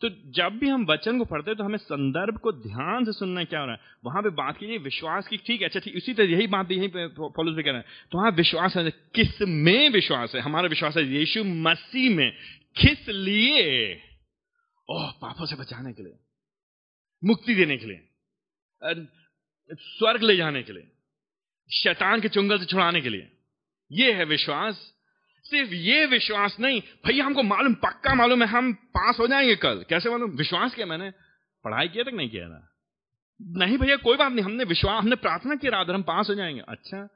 [0.01, 3.43] तो जब भी हम वचन को पढ़ते हैं तो हमें संदर्भ को ध्यान से सुनना
[3.43, 3.81] क्या हो रहा है?
[4.05, 6.87] वहाँ पे बात कीजिए विश्वास की, ठीक है अच्छा ठीक इसी तरह यही बात यही
[6.87, 10.41] फॉलोज भी कह रहे हैं। तो वहाँ विश्वास है, किसमें विश्वास है?
[10.41, 12.31] हमारा विश्वास है यीशु मसीह में।
[12.75, 13.93] किस लिए?
[14.87, 16.17] ओह, पापों से बचाने के लिए,
[17.23, 18.01] मुक्ति देने के लिए
[19.71, 20.91] स्वर्ग ले जाने के लिए,
[21.69, 23.31] शैतान के चुंगल से छुड़ाने के लिए।
[23.91, 24.91] यह है विश्वास।
[25.45, 29.85] सिर्फ़ ये विश्वास नहीं, भैया, हमको मालूम, पक्का मालूम है, हम पास हो जाएँगे कल।
[29.89, 30.31] कैसे मालूम?
[30.31, 31.11] विश्वास किया मैंने।
[31.63, 32.71] पढ़ाई किया तक नहीं किया था
[33.41, 36.61] नहीं भैया, कोई बात नहीं, हमने विश्वास, हमने प्रार्थना किया रात हम पास हो जाएँगे।
[36.69, 37.09] अच्छा।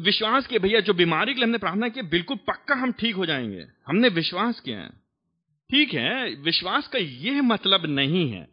[0.00, 3.26] विश्वास किया, भैया, जो बीमारी के लिए हमने प्रार्थना की, बिल्कुल पक्का हम ठीक हो
[3.26, 4.88] जाएँगे। हमने विश्वास किया है।
[5.70, 8.48] ठीक है, विश्वास का यह मतलब नहीं है।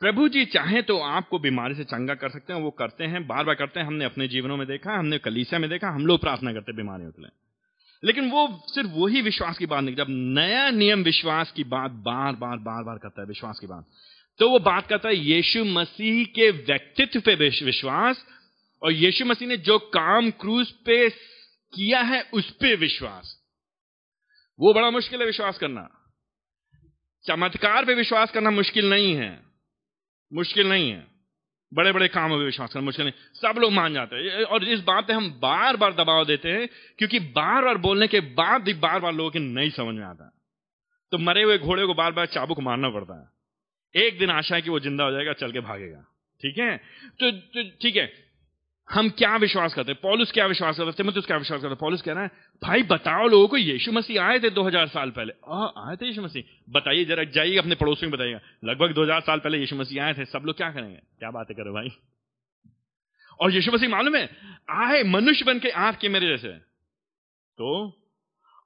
[0.00, 3.44] प्रभु जी चाहे तो आपको बीमारी से चंगा कर सकते हैं, वो करते हैं बार
[3.44, 6.52] बार करते हैं। हमने अपने जीवनों में देखा, हमने कलीसिया में देखा, हम लोग प्रार्थना
[6.52, 7.49] करते बीमारियों के लिए।
[8.04, 12.32] लेकिन वो सिर्फ़ वही विश्वास की बात नहीं, जब नया नियम विश्वास की बात बार
[12.32, 13.86] बार बार बार करता है, विश्वास की बात
[14.38, 18.26] तो वो बात करता है, यीशु मसीह के व्यक्तित्व पे विश्वास,
[18.82, 21.10] और यीशु मसीह ने जो काम क्रूज पे
[21.74, 23.40] किया है, उस पे विश्वास।
[24.60, 25.88] वो बड़ा मुश्किल है विश्वास करना।
[27.26, 29.42] चमत्कार पे विश्वास करना मुश्किल नहीं है।
[30.32, 31.09] मुश्किल नहीं है।
[31.74, 34.80] बड़े बड़े काम में विश्वास करना मुश्किल नहीं। सब लोग मान जाते हैं। और इस
[34.80, 38.74] बात पे हम बार बार दबाव देते हैं क्योंकि बार बार बोलने के बाद भी
[38.74, 40.36] बार बार लोगों के नहीं समझ में आता।
[41.10, 43.40] तो मरे हुए घोड़े को बार बार चाबुक मारना पड़ता है।
[44.04, 46.04] एक दिन आशा है कि वो ज़िंदा हो जाएगा चल के भागेगा।
[46.42, 46.76] ठीक है?
[47.20, 48.29] तो, तो ठीक है।
[48.90, 50.00] हम क्या विश्वास करते हैं?
[50.02, 50.94] पॉलिस क्या विश्वास करते हैं?
[50.96, 52.30] तिमुतुस क्या विश्वास करते पॉलिस कह रहा है
[52.62, 56.22] भाई बताओ लोगों को यीशु मसीह आए थे 2000 साल पहले। आ, आए थे यीशु
[56.22, 56.42] मसीह?
[56.70, 60.24] बताइए जरा जाइए अपने पड़ोसी में बताइएगा। लगभग 2000 साल पहले यीशु मसीह आए थे
[60.24, 60.96] सब लोग क्या करेंगे?
[60.96, 61.88] क्या बातें करो भाई?
[63.40, 64.36] और यीशु मसीह मालूम है
[64.70, 66.48] आए मनुष्य बन के आँख के मेरे जैसे।
[67.58, 67.70] तो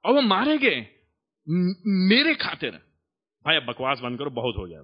[0.05, 0.87] और वो मारे गए
[1.87, 2.71] मेरे खातिर।
[3.45, 4.81] भाई अब बकवास बंद करो बहुत हो गया।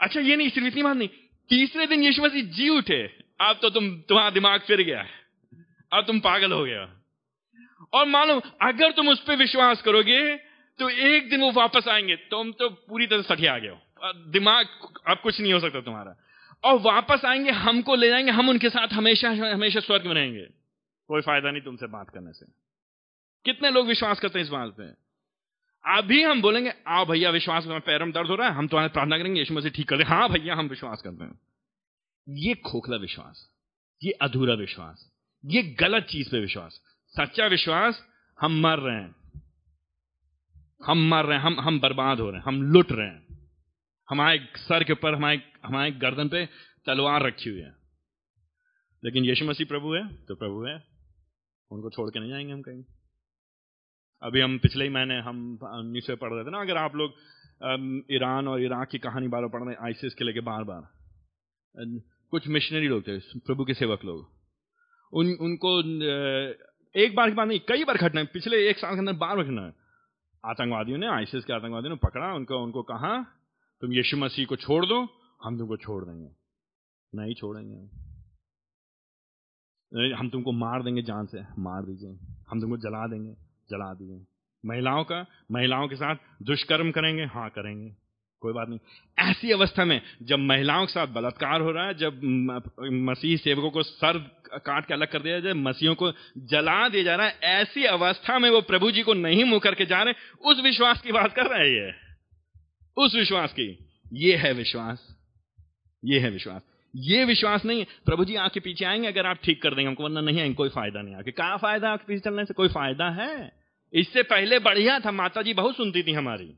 [0.00, 1.08] अच्छा ये नहीं सिर्फ़ इतनी बात नहीं
[1.50, 5.06] तीसरे दिन यीशु मसीह जी उठे अब तो तुम, तुम्हारा दिमाग फिर गया
[5.92, 6.96] अब तुम पागल हो गया।
[7.92, 10.36] और मालूम, अगर तुम उस पर विश्वास करोगे
[10.78, 13.80] तो एक दिन वो वापस आएँगे। तुम तो पूरी तरह सठिया गए हो।
[14.30, 14.68] दिमाग,
[15.08, 16.16] अब कुछ नहीं हो सकता तुम्हारा।
[16.64, 20.46] और वापस आएँगे, हमको ले जाएँगे, हम उनके साथ हमेशा हमेशा स्वर्ग में रहेंगे।
[21.08, 22.46] कोई फ़ायदा नहीं तुमसे बात करने से।
[23.44, 24.88] कितने लोग विश्वास करते हैं इस बात पे?
[25.96, 29.18] अभी हम बोलेंगे, आओ भैया, विश्वास में पैरम दर्द हो रहा है, हम तुम्हारे प्रार्थना
[29.18, 31.40] करेंगे, यीशु मसीह ठीक कर दे। हाँ भैया, हम विश्वास करते हैं।
[32.30, 33.48] ये खोखला विश्वास,
[34.02, 35.10] ये अधूरा विश्वास,
[35.44, 36.80] ये गलत चीज़ पे विश्वास।
[37.14, 38.06] सच्चा विश्वास,
[38.38, 39.14] हम मर रहे हैं।
[40.86, 43.48] हम मर रहे हैं, हम हम बर्बाद हो रहे हैं, हम लुट रहे हैं।
[44.08, 46.46] हमारे सर के ऊपर, हमारे हमारे गर्दन पे
[46.86, 47.74] तलवार रखी हुई है।
[49.04, 50.74] लेकिन यीशु मसीह प्रभु है तो प्रभु है।
[51.70, 52.84] उनको छोड़ के नहीं जाएँगे हम कहीं।
[54.22, 57.14] अभी हम पिछले ही महीने हम न्यूज़ पढ़ रहे थे ना, अगर आप लोग
[58.12, 60.82] ईरान और इराक की कहानी बार बार पढ़ रहे आईसीएस के लेके बार बार।
[62.30, 64.28] कुछ मिशनरी लोग थे, प्रभु के सेवक लोग।
[65.12, 65.80] उन, उनको
[66.94, 69.62] एक बार की बात नहीं, कई बार घटना पिछले एक साल के अंदर बार घटना
[69.62, 69.72] है
[70.44, 73.22] आतंकवादियों ने आईसीएस के आतंकवादियों ने पकड़ा, उनको उनको कहा,
[73.80, 75.08] तुम यीशु मसीह को छोड़ दो,
[75.44, 76.30] हम तुमको छोड़ देंगे।
[77.14, 77.80] नहीं छोड़ेंगे।
[80.14, 82.10] हम तुमको मार देंगे, जान से, मार दीजिए।
[82.50, 83.32] हम तुमको जला देंगे,
[83.70, 84.26] जला दीजिए
[84.64, 87.96] महिलाओं का, महिलाओं के साथ दुष्कर्म करेंगे हाँ करेंगे।
[88.40, 88.78] कोई बात नहीं।
[89.18, 92.20] ऐसी अवस्था में जब महिलाओं के साथ बलात्कार हो रहा है, जब
[92.92, 94.18] मसीह सेवकों को सर
[94.54, 98.38] काट के अलग कर दिया जाए, मसीहों को जला दिया जा रहा है, ऐसी अवस्था
[98.38, 101.46] में वो प्रभु जी को नहीं मुँह करके जा रहे उस विश्वास की बात कर
[101.46, 102.10] रहे हैं
[102.96, 103.78] उस विश्वास की।
[104.12, 105.16] ये है विश्वास।
[106.04, 106.62] ये है विश्वास।
[106.96, 110.04] ये विश्वास नहीं है। प्रभु जी आपके पीछे आएँगे, अगर आप ठीक कर देंगे, हमको
[110.04, 111.90] वरना नहीं आएँगे, कोई फ़ायदा नहीं आके। क्या फ़ायदा?
[111.90, 113.52] आपके पीछे चलने से कोई फ़ायदा है?
[113.92, 116.54] इससे पहले बढ़िया था माता जी बहुत सुनती थी हमारी।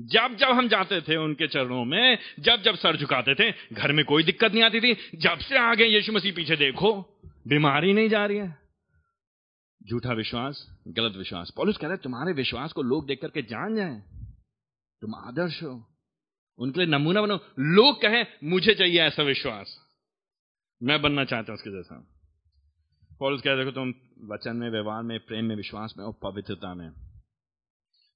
[0.00, 4.04] जब जब हम जाते थे उनके चरणों में, जब जब सर झुकाते थे, घर में
[4.04, 8.08] कोई दिक्कत नहीं आती थी। जब से आ गए यीशु मसीह, पीछे देखो, बीमारी नहीं
[8.08, 8.58] जा रही है।
[9.90, 14.02] झूठा विश्वास, गलत विश्वास। पॉलिस कह रहे तुम्हारे विश्वास को लोग देख करके जान जाए।
[15.00, 15.88] तुम आदर्श हो।
[16.58, 19.78] उनके लिए नमूना बनो। लोग कहें, मुझे चाहिए ऐसा विश्वास।
[20.82, 22.08] मैं बनना चाहता हूँ उसके जैसा।
[23.20, 23.94] पॉलिस कह रहे देखो, तुम
[24.34, 27.05] वचन में, व्यवहार में, प्रेम में, विश्वास में और पवित्रता में।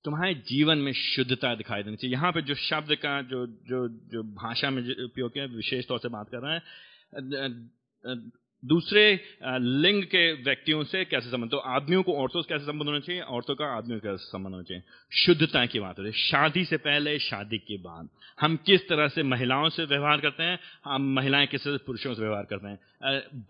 [0.04, 4.22] तुम्हारे जीवन में शुद्धता दिखाई देनी चाहिए। यहाँ पे जो शब्द का, जो जो जो
[4.34, 8.30] भाषा में उपयोग किया, विशेष तौर से बात कर रहे हैं
[8.62, 9.02] दूसरे
[9.44, 13.20] लिंग के व्यक्तियों से कैसे संबंध तो आदमियों को औरतों से कैसे संबंध होना चाहिए,
[13.22, 14.82] औरतों का आदमियों का संबंध होना चाहिए?
[15.16, 18.08] शुद्धता की बात हो रही है। शादी से पहले शादी के बाद
[18.38, 22.14] हम किस तरह से महिलाओं से व्यवहार करते हैं, हम महिलाएँ किस तरह से पुरुषों
[22.14, 22.78] से व्यवहार करते हैं?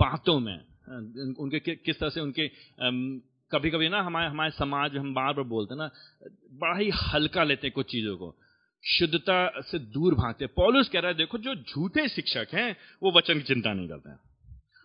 [0.01, 0.59] बातों में
[1.37, 2.47] उनके किस तरह से उनके
[3.53, 5.91] कभी कभी ना हमारे हमारे समाज हम बार बार बोलते हैं ना,
[6.53, 8.37] बड़ा ही हल्का लेते हैं कुछ चीज़ों को।
[8.85, 13.35] शुद्धता से दूर भागते पॉलिस कह रहा है, देखो, जो झूठे शिक्षक हैं, वो वचन
[13.35, 14.19] की चिंता नहीं करते हैं।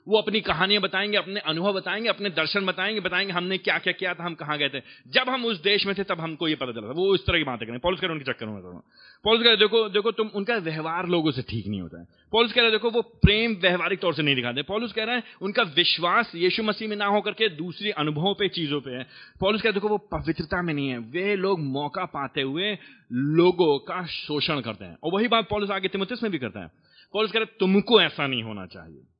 [0.08, 4.13] वो अपनी कहानियाँ बताएँगे, अपने अनुभव बताएँगे, अपने दर्शन बताएँगे बताएँगे हमने क्या क्या किया
[4.13, 6.72] था, हम कहाँ गए थे। जब हम उस देश में थे, तब हमको ये पता
[6.72, 8.86] चला था। वो इस तरह की बातें करें। पॉलिस कह रहे उनके चक्कर में करो।
[9.24, 12.62] पॉलिस कह देखो देखो, तुम, उनका व्यवहार लोगों से ठीक नहीं होता है। पॉलिस कह
[12.62, 16.32] रहे देखो, वो प्रेम व्यवहारिक तौर से नहीं दिखाते। पॉलिस कह रहे हैं, उनका विश्वास
[16.36, 19.08] यीशु मसीह में ना होकर के दूसरे अनुभवों पे, चीज़ों पे है।
[19.39, 22.78] पॉलिस कह रहे देखो, वो पवित्रता में नहीं है। वे लोग मौका पाते हुए
[23.12, 26.68] लोगों का शोषण करते हैं। और वही बात पॉलिस आगे तिमोथिस में भी करता है।
[27.13, 29.14] पॉलिस कह रहे तुमको ऐसा नहीं होना चाहिए।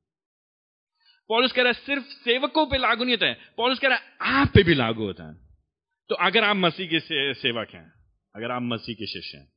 [1.30, 4.40] पॉलिस कह रहा है सिर्फ़ सेवकों पे लागू नहीं होता है। पॉलिस कह रहा है
[4.40, 5.34] आप पे भी लागू होता है।
[6.10, 7.92] तो अगर आप मसीह के से, सेवक हैं
[8.34, 9.48] अगर आप मसीह के शिष्य हैं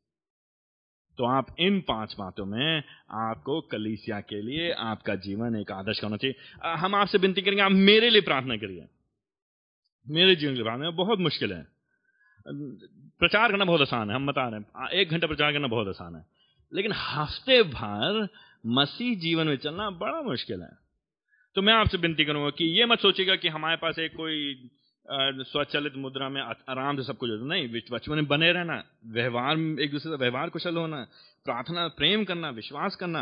[1.17, 2.83] तो आप इन पाँच बातों में
[3.19, 6.35] आपको कलीसिया के लिए आपका जीवन एक आदर्श होना चाहिए।
[6.75, 8.87] हम आपसे विनती करेंगे आप मेरे लिए प्रार्थना करिए।
[10.07, 11.65] मेरे जीवन के प्रार्थना बहुत मुश्किल है।
[13.19, 16.15] प्रचार करना बहुत आसान है हम बता रहे हैं। एक घंटा प्रचार करना बहुत आसान
[16.15, 16.25] है।
[16.73, 18.27] लेकिन हफ़्ते भर
[18.65, 20.88] मसीह जीवन में चलना बड़ा मुश्किल है।
[21.55, 24.69] तो मैं आपसे विनती करूँगा कि ये मत सोचेगा कि हमारे पास एक कोई
[25.05, 29.91] स्वचलित मुद्रा में आराम से सब कुछ होता नहीं बचपन में बने रहना, व्यवहार एक
[29.91, 30.97] दूसरे का व्यवहार कुशल होना,
[31.45, 33.21] प्रार्थना, प्रेम करना, विश्वास करना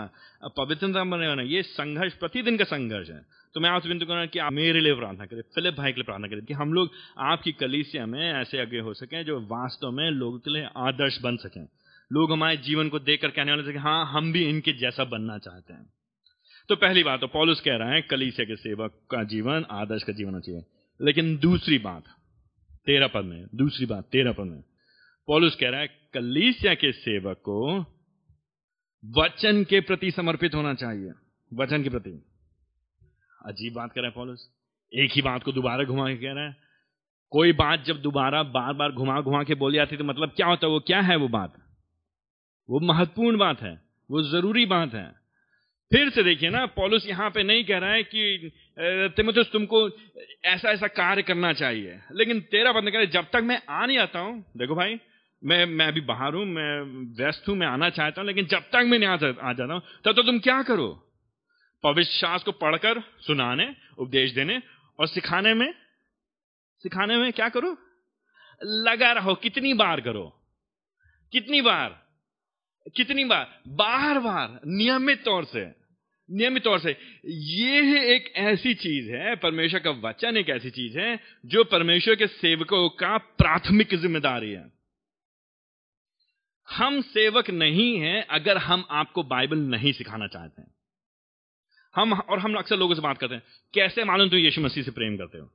[0.57, 3.21] पवित्रता बने रहना, ये संघर्ष, प्रतिदिन का संघर्ष है।
[3.55, 6.05] तो मैं आपसे विनती करूँगा कि आप मेरे लिए प्रार्थना करें, फिलिप भाई के लिए
[6.05, 6.91] प्रार्थना करें कि हम लोग
[7.25, 11.37] आपकी कलीसिया में ऐसे आगे हो सकें जो वास्तव में लोगों के लिए आदर्श बन
[11.37, 11.67] सकें।
[12.11, 15.37] लोग हमारे जीवन को देख कर कहने वाले सके हाँ हम भी इनके जैसा बनना
[15.39, 15.85] चाहते हैं।
[16.69, 20.13] तो पहली बात तो पॉलुस कह रहा है, कलीसिया के सेवक का जीवन, आदर्श का
[20.13, 20.65] जीवन चाहिए।
[21.01, 22.03] लेकिन दूसरी बात,
[22.85, 24.63] तेरह पद में, दूसरी बात, तेरह पद में।
[25.27, 27.79] पॉलुस कह रहा है, कलीसिया के सेवक को
[29.05, 31.11] वचन के प्रति समर्पित होना चाहिए।
[31.53, 32.25] वचन के प्रति।
[33.45, 34.49] अजीब बात कर रहा है पॉलुस।
[34.93, 36.57] एक ही बात को दोबारा घुमा के कह रहा है।
[37.29, 40.67] कोई बात जब दोबारा बार बार घुमा घुमा के बोली जाती तो मतलब क्या होता
[40.67, 40.73] है?
[40.73, 41.53] वो क्या है वो बात?
[42.69, 45.26] वो महत्वपूर्ण बात है। वो ज़रूरी बात है।
[45.91, 48.51] फिर से देखिए ना, पॉलुस यहाँ पे नहीं कह रहा है कि
[49.15, 49.89] तिमोथुस तुमको
[50.45, 53.97] ऐसा ऐसा कार्य करना चाहिए। लेकिन तेरा पद कह रहे जब तक मैं आ नहीं
[53.97, 54.99] आता हूँ, देखो भाई,
[55.43, 56.81] मैं मैं अभी बाहर हूँ, मैं
[57.17, 60.15] व्यस्त हूँ, मैं आना चाहता हूँ, लेकिन जब तक मैं नहीं आ जाता हूँ, तब
[60.15, 60.87] तो तुम क्या करो?
[61.83, 64.61] पवित्र शास्त्र को पढ़कर सुनाने, उपदेश देने
[64.99, 65.71] और सिखाने में
[66.83, 67.75] सिखाने में क्या करो?
[68.61, 70.25] लगा रहो, कितनी बार करो?
[71.33, 71.89] कितनी बार?
[72.95, 73.61] कितनी बार?
[73.67, 75.65] बार बार नियमित तौर से।
[76.31, 81.19] नियमित तौर से। ये एक ऐसी चीज़ है, परमेश्वर का वचन एक ऐसी चीज़ है,
[81.45, 84.71] जो परमेश्वर के सेवकों का प्राथमिक ज़िम्मेदारी है।
[86.69, 90.71] हम सेवक नहीं हैं अगर हम आपको बाइबल नहीं सिखाना चाहते हैं।
[91.95, 94.91] हम, और हम अक्सर लोगों से बात करते हैं, कैसे मालूम तुम यीशु मसीह से
[94.91, 95.45] प्रेम करते हो?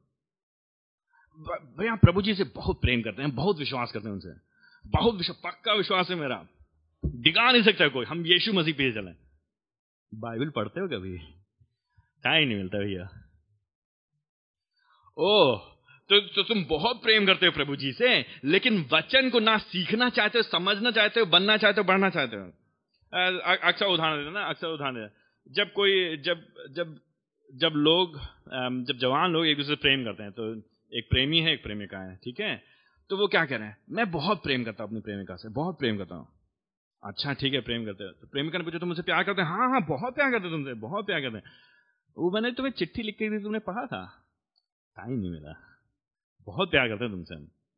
[1.79, 4.53] भैया, प्रभु जी से बहुत प्रेम करते हैं, बहुत विश्वास करते हैं उनसे।
[4.89, 6.47] बहुत विश्वास पक्का विश्वास है मेरा।
[7.03, 9.13] दिखा नहीं सकता कोई हम यीशु मसीह पे चले।
[10.13, 11.19] बाइबल पढ़ते हो कभी?
[12.25, 13.05] टाइम नहीं मिलता भैया।
[15.17, 15.57] ओ
[16.11, 18.09] तो, तो तुम बहुत प्रेम करते हो प्रभु जी से
[18.45, 22.37] लेकिन वचन को ना सीखना चाहते हो समझना चाहते हो बनना चाहते हो बढ़ना चाहते
[22.37, 22.45] हो?
[23.13, 26.99] अक्सर उदाहरण देते ना अक्सर उदाहरण देते जब कोई जब जब
[27.51, 28.19] जब लोग
[28.89, 30.53] जब जवान लोग एक दूसरे से प्रेम करते हैं तो
[30.93, 32.55] एक प्रेमी है एक प्रेमिका है ठीक है?
[33.11, 33.77] तो वो क्या कह रहे हैं?
[33.91, 36.29] मैं बहुत प्रेम करता हूँ अपनी प्रेमिका से बहुत प्रेम करता हूँ।
[37.05, 39.49] अच्छा ठीक है, प्रेम करते हो। तो प्रेमिका ने पूछा तुम मुझसे प्यार करते हैं।
[39.49, 41.45] हाँ हाँ बहुत प्यार करते तुमसे, बहुत प्यार करते हैं।
[42.19, 44.27] वो मैंने तुम्हें चिट्ठी लिख के दी, तुमने पढ़ा था?
[44.97, 45.57] टाइम नहीं मिला।
[46.47, 47.35] बहुत प्यार करते हैं तुमसे।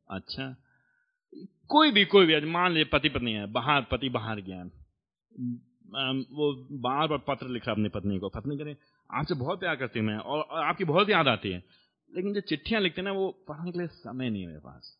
[0.09, 0.55] अच्छा।
[1.69, 4.63] कोई भी कोई भी मान लीजिए पति पत्नी है, बाहर, पति बाहर गया
[6.31, 8.77] वो बार बार पत्र लिख अपनी पत्नी को। पत्नी करे
[9.11, 11.63] आपसे बहुत प्यार करती हूँ मैं और आपकी बहुत याद आती है।
[12.15, 14.97] लेकिन जो चिट्ठियाँ लिखते हैं ना, वो पढ़ने के लिए समय नहीं है मेरे पास।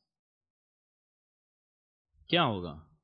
[2.29, 2.94] क्या होगा?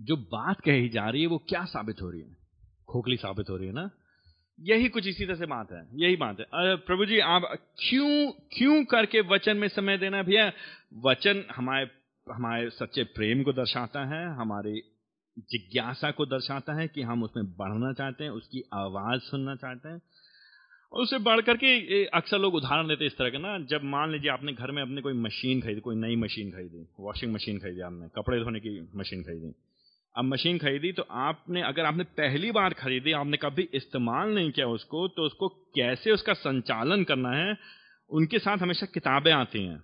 [0.00, 2.36] जो बात कही जा रही है, वो क्या साबित हो रही है?
[2.88, 3.90] खोखली साबित हो रही है ना?
[4.60, 7.42] यही कुछ इसी तरह से बात है, यही बात है। प्रभु जी, आप
[7.78, 10.52] क्यों क्यों करके वचन में समय देना भैया,
[11.04, 11.86] वचन हमारे
[12.32, 14.80] हमारे सच्चे प्रेम को दर्शाता है, हमारी
[15.38, 20.02] जिज्ञासा को दर्शाता है कि हम उसमें बढ़ना चाहते हैं, उसकी आवाज़ सुनना चाहते हैं।
[20.92, 24.30] और उससे बढ़ करके अक्सर लोग उदाहरण देते इस तरह के ना, जब मान लीजिए
[24.30, 28.08] आपने घर में अपने कोई मशीन खरीदी, कोई नई मशीन खरीदी वॉशिंग मशीन खरीदी आपने,
[28.08, 29.54] कपड़े धोने की मशीन खरीदी
[30.16, 34.66] अब मशीन खरीदी तो आपने, अगर आपने पहली बार खरीदी, आपने कभी इस्तेमाल नहीं किया
[34.68, 37.56] उसको तो उसको कैसे उसका संचालन करना है?
[38.10, 39.78] उनके साथ हमेशा किताबें आती हैं,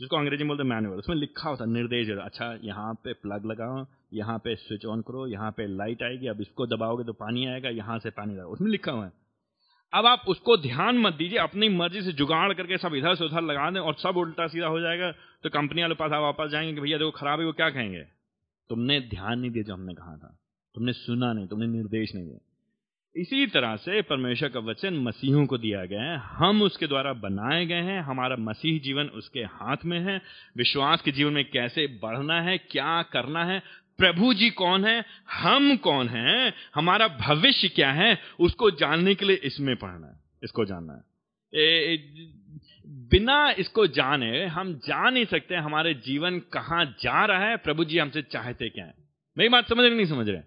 [0.00, 3.86] जिसको अंग्रेज़ी में बोलते मैनुअल। उसमें लिखा होता है, निर्देश अच्छा यहाँ पे प्लग लगाओ,
[4.12, 7.68] यहाँ पे स्विच ऑन करो, यहाँ पे लाइट आएगी, अब इसको दबाओगे तो पानी आएगा,
[7.70, 9.12] यहाँ से पानी आएगा उसमें लिखा हुआ है।
[9.92, 13.42] अब आप उसको ध्यान मत दीजिए, अपनी मर्ज़ी से जुगाड़ करके सब इधर से उधर
[13.42, 15.10] लगा दें और सब उल्टा सीधा हो जाएगा
[15.44, 18.04] तो कंपनी वाले पास आप वापस जाएँगे कि भैया देखो खराब है, वो क्या कहेंगे?
[18.70, 20.36] तुमने ध्यान नहीं दिया जो हमने कहा था।
[20.74, 22.38] तुमने सुना नहीं तुमने निर्देश नहीं दिया
[23.16, 27.66] इसी तरह से परमेश्वर का वचन मसीहों को दिया गया है। हम उसके द्वारा बनाए
[27.66, 30.20] गए हैं हमारा मसीह जीवन उसके हाथ में है।
[30.56, 33.62] विश्वास के जीवन में कैसे बढ़ना है क्या करना है
[33.98, 39.36] प्रभु जी कौन है हम कौन हैं हमारा भविष्य क्या है उसको जानने के लिए
[39.44, 41.02] इसमें पढ़ना है इसको जानना है।
[41.52, 41.96] ए,
[42.84, 47.98] बिना इसको जाने, हम जा नहीं सकते हमारे जीवन कहाँ जा रहा है, प्रभु जी
[47.98, 48.94] हमसे चाहते क्या है?
[49.36, 50.40] मेरी बात समझ रहे नहीं समझ रहे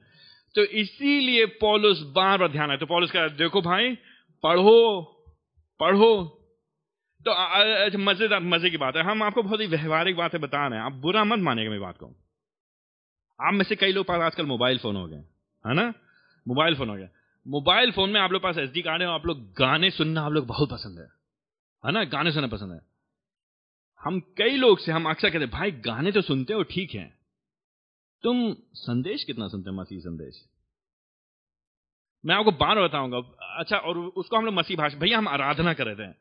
[0.55, 3.95] तो इसीलिए पॉलुस बार बार ध्यान है तो पॉलुस कह देखो भाई,
[4.43, 5.13] पढ़ो
[5.79, 6.33] पढ़ो।
[7.25, 10.79] तो अच्छा मज़ेदार, मज़े की बात है। हम आपको बहुत ही व्यवहारिक बातें बता रहे
[10.79, 12.07] हैं। आप बुरा मत मानेगा मेरी बात को।
[13.39, 15.17] आप में से कई लोग पास आजकल मोबाइल फ़ोन हो गए।
[15.65, 15.93] है ना?
[16.47, 17.07] मोबाइल फ़ोन हो गया।
[17.47, 20.31] मोबाइल फ़ोन में आप लोग पास एस डी कार्ड है आप लोग गाने सुनना आप
[20.31, 21.16] लोग बहुत पसंद है।
[21.87, 22.03] है ना?
[22.03, 22.81] गाने सुनना पसंद है।
[24.03, 27.17] हम कई लोग से हम अक्सर कहते भाई, गाने तो सुनते हो, ठीक है।
[28.23, 30.45] तुम संदेश कितना सुनते हो, मसीह संदेश?
[32.25, 33.17] मैं आपको बार बताऊँगा।
[33.59, 36.13] अच्छा और उसको हम लोग मसीह भाषा, भैया, हम आराधना कर रहे थे।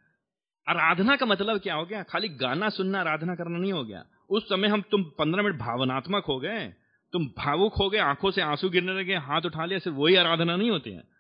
[0.69, 2.03] आराधना का मतलब क्या हो गया?
[2.03, 6.25] खाली गाना सुनना, आराधना करना नहीं हो गया। उस समय हम, तुम पंद्रह मिनट भावनात्मक
[6.25, 6.75] हो गए।
[7.13, 10.57] तुम भावुक हो गए, आँखों से आँसू गिरने लगे, हाथ उठा लिया, सिर्फ़ वही आराधना
[10.57, 11.16] नहीं होती है।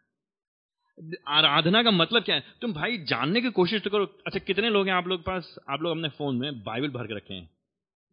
[1.28, 2.44] आराधना का मतलब क्या है?
[2.60, 5.56] तुम भाई जानने की कोशिश तो करो। अच्छा कितने लोग हैं आप लोग पास?
[5.68, 7.50] आप लोग अपने फ़ोन में बाइबल भर के रखे हैं।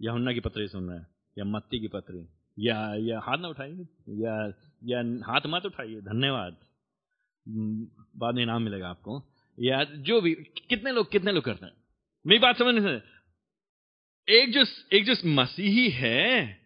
[0.01, 2.25] या हुन्ना की पत्री सुन रहे हैं, या मत्ती की पत्री,
[2.59, 6.57] या या हाथ ना उठाइए, या या हाथ मत उठाइए, धन्यवाद।
[8.17, 9.23] बाद में इनाम मिलेगा आपको।
[9.59, 10.33] या जो भी,
[10.69, 11.73] कितने लोग कितने लोग करते हैं?
[12.27, 12.99] मेरी बात समझ नहीं
[14.27, 16.62] एक जो एक जो मसीही है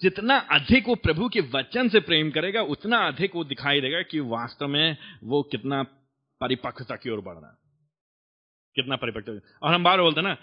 [0.00, 4.20] जितना अधिक वो प्रभु के वचन से प्रेम करेगा, उतना अधिक वो दिखाई देगा कि
[4.20, 5.82] वास्तव में वो कितना
[6.40, 7.56] परिपक्वता की ओर बढ़ रहा है।
[8.76, 10.36] कितना परिपक्वता और हम बार बोलते ना,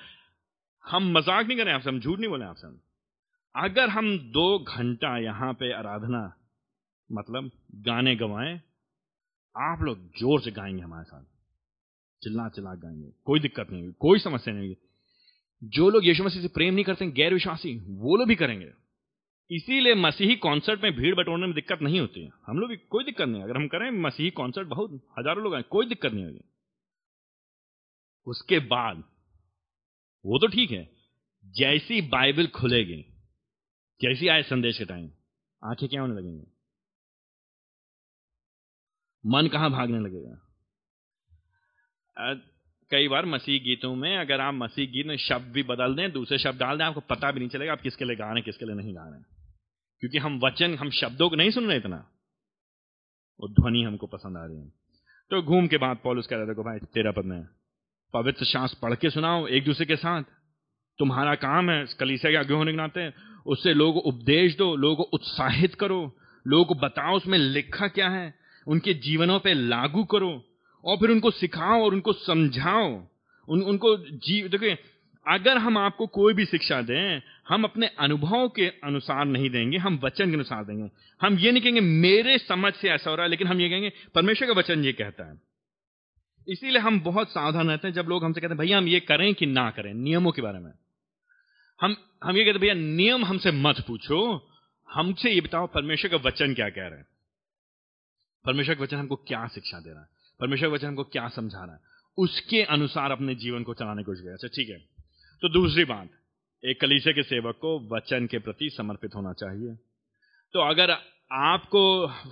[0.86, 2.80] हम मज़ाक नहीं करें आपसे, हम झूठ नहीं बोले आपसे। हम
[3.56, 6.22] अगर हम दो घंटा यहाँ पे आराधना
[7.10, 8.62] मतलब गाने गवाएँ,
[9.56, 11.24] आप लोग ज़ोर से गाएँगे हमारे साथ।
[12.22, 16.42] चिल्ला चिल्ला गाएँगे, कोई दिक्कत नहीं होगी, कोई समस्या नहीं होगी। जो लोग यीशु मसीह
[16.42, 18.72] से प्रेम नहीं करते गैर विश्वासी वो लोग भी करेंगे।
[19.52, 23.28] इसीलिए मसीही कॉन्सर्ट में भीड़ बटोरने में दिक्कत नहीं होती। हम लोग भी कोई दिक्कत
[23.28, 26.42] नहीं अगर हम करें, मसीही कॉन्सर्ट बहुत हज़ारों लोग आए, कोई दिक्कत नहीं होगी।
[28.28, 29.04] उसके बाद,
[30.26, 30.90] वो तो ठीक है,
[31.46, 33.02] जैसी बाइबल खुलेगी,
[34.02, 35.10] जैसी आए संदेश के टाइम,
[35.64, 36.46] आँखें क्या होने लगेंगे?
[39.24, 40.42] मन कहाँ भागने लगेगा?
[42.92, 46.38] कई बार मसीह गीतों में अगर आप मसीह गीत में शब्द भी बदल दें, दूसरे
[46.38, 48.66] शब्द डाल दें, आपको पता भी नहीं चलेगा आप किसके लिए गा रहे हैं, किसके
[48.66, 49.35] लिए नहीं गा रहे हैं।
[50.00, 51.98] क्योंकि हम वचन हम शब्दों को नहीं सुन रहे इतना।
[53.40, 54.68] वो ध्वनि हमको पसंद आ रही है।
[55.32, 57.48] तो घूम के बाद पॉलिस कह रहे भाई तेरा पद में
[58.14, 60.24] पवित्र सांस पढ़ के सुनाओ एक दूसरे के साथ।
[61.00, 63.12] तुम्हारा काम है कलीसिया के आगे होने के नाते
[63.46, 68.10] उससे लोगों को उपदेश दो लोगों को उत्साहित करो लोगों को बताओ उसमें लिखा क्या
[68.10, 68.34] है
[68.68, 70.32] उनके जीवनों पे लागू करो
[70.84, 72.88] और फिर उनको सिखाओ और उनको समझाओ।
[73.48, 74.78] उन, उनको जी देखिए
[75.26, 80.00] अगर हम आपको कोई भी शिक्षा दें हम अपने अनुभव के अनुसार नहीं देंगे, हम
[80.04, 80.90] वचन के अनुसार देंगे।
[81.22, 83.94] हम ये नहीं कहेंगे, मेरे समझ से ऐसा हो रहा है, लेकिन हम ये कहेंगे,
[84.16, 85.42] परमेश्वर का वचन ये कहता है।
[86.48, 89.34] इसीलिए हम बहुत सावधान रहते हैं जब लोग हमसे कहते हैं, भैया, हम ये करें
[89.34, 90.72] कि ना करें, नियमों के बारे में?
[91.82, 94.50] हम हम ये कहते भैया, नियम हमसे मत पूछो,
[94.92, 97.06] हमसे ये बताओ, परमेश्वर का वचन क्या कह रहे हैं?
[98.46, 100.08] परमेश्वर का वचन हमको क्या शिक्षा दे रहा है?
[100.40, 101.82] परमेश्वर का वचन हमको क्या समझा रहा है?
[102.18, 104.78] उसके अनुसार अपने जीवन को चलाने की अच्छा ठीक है।
[105.42, 106.10] तो दूसरी बात
[106.66, 109.76] एक कलीसे के सेवक को वचन के प्रति समर्पित होना चाहिए।
[110.54, 110.92] तो अगर
[111.32, 111.82] आपको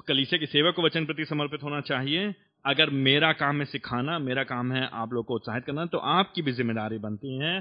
[0.07, 2.33] कलीसे के सेवक को वचन प्रति समर्पित होना चाहिए
[2.65, 6.41] अगर मेरा काम है सिखाना मेरा काम है आप लोग को उत्साहित करना तो आपकी
[6.41, 7.59] भी ज़िम्मेदारी बनती है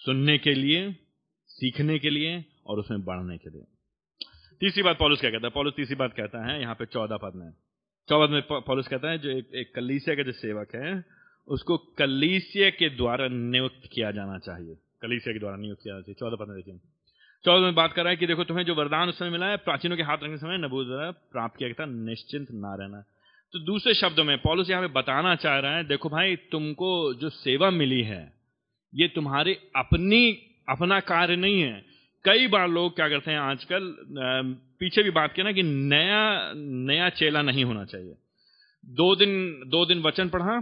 [0.00, 0.90] सुनने के लिए
[1.50, 3.64] सीखने के लिए और उसमें बढ़ने के लिए।
[4.60, 5.50] तीसरी बात पॉलिस क्या कहता है?
[5.50, 7.50] पॉलिस तीसरी बात कहता है यहाँ पे चौदह पद में।
[8.08, 11.04] चौदह में पॉलिस कहता है जो एक, एक कलीसिया का जो सेवक है
[11.48, 16.36] उसको कलीसिया के द्वारा नियुक्त किया जाना चाहिए। कलीसिया के द्वारा नियुक्त किया चाहिए चौदह
[16.36, 16.78] पद में देखिए
[17.44, 19.56] चौदह में बात कर रहा है कि देखो, तुम्हें जो वरदान उस समय मिला है,
[19.62, 20.86] प्राचीनों के हाथ रखने समय नबूद
[21.32, 23.00] प्राप्त किया था निश्चिंत ना रहना
[23.52, 27.28] तो दूसरे शब्दों में पॉलिस यहाँ पे बताना चाह रहा है, देखो भाई, तुमको जो
[27.30, 28.22] सेवा मिली है,
[28.92, 30.22] ये तुम्हारी अपनी,
[30.68, 31.84] अपना कार्य नहीं है।
[32.24, 33.92] कई बार लोग क्या करते हैं, आजकल
[34.80, 38.14] पीछे भी बात किया ना कि नया नया चेला नहीं होना चाहिए।
[38.84, 39.32] दो दिन
[39.68, 40.58] दो दिन वचन पढ़ा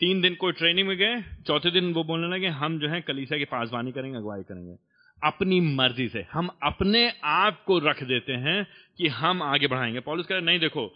[0.00, 3.38] तीन दिन कोई ट्रेनिंग में गए, चौथे दिन वो बोलने लगे, हम जो है कलीसा
[3.38, 4.76] की पासवानी करेंगे, अगुवाई करेंगे।
[5.22, 8.66] अपनी मर्ज़ी से, हम अपने आप को रख देते हैं
[8.98, 10.86] कि हम आगे बढ़ाएँगे। पॉलिस कह नहीं देखो,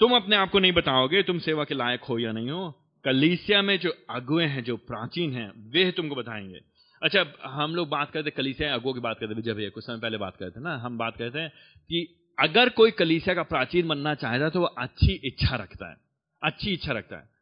[0.00, 2.70] तुम अपने आप को नहीं बताओगे, तुम सेवा के लायक हो या नहीं हो।
[3.04, 6.60] कलीसिया में जो अगुए हैं, जो प्राचीन हैं, वे तुमको बताएँगे।
[7.02, 10.18] अच्छा हम लोग बात करते, कलीसिया अगुओं की बात करते, विजय भैया, कुछ समय पहले
[10.18, 11.50] बात करते ना, हम बात करते हैं
[11.90, 12.06] कि
[12.38, 15.96] अगर कोई कलीसिया का प्राचीन बनना चाहता है तो वो अच्छी इच्छा रखता है,
[16.42, 17.35] अच्छी इच्छा रखता है।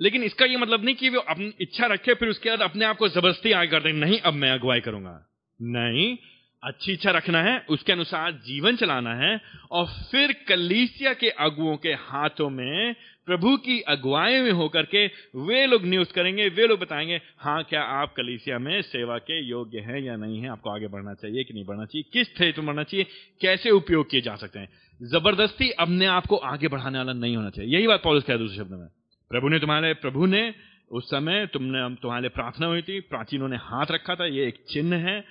[0.00, 2.96] लेकिन इसका यह मतलब नहीं कि वो अपनी इच्छा रखे, फिर उसके बाद अपने आप
[2.96, 5.26] को ज़बरदस्ती आगे कर दे नहीं, अब मैं अगुवाई करूँगा।
[5.62, 6.18] नहीं,
[6.64, 9.40] अच्छी इच्छा रखना है, उसके अनुसार जीवन चलाना है,
[9.70, 12.94] और फिर कलीसिया के अगुओं के हाथों में,
[13.26, 17.82] प्रभु की अगुवाई में होकर के वे लोग नियुक्त करेंगे, वे लोग बताएँगे हाँ क्या
[17.82, 20.48] आप कलीसिया में सेवा के योग्य हैं या नहीं है?
[20.48, 22.10] आपको आगे बढ़ना चाहिए कि नहीं बढ़ना चाहिए?
[22.12, 23.06] किस थे में बढ़ना चाहिए?
[23.40, 24.68] कैसे उपयोग किए जा सकते हैं?
[25.02, 28.56] ज़बरदस्ती अपने आप को आगे बढ़ाने वाला नहीं होना चाहिए। यही बात पॉलिस कह दूसरे
[28.56, 29.03] शब्द में।
[29.34, 30.42] प्रभु ने तुम्हारे, प्रभु ने
[30.90, 34.96] उस समय तुमने, तुम्हारे प्रार्थना हुई थी, प्राचीनों ने हाथ रखा था, ये एक चिन्ह
[34.96, 35.24] है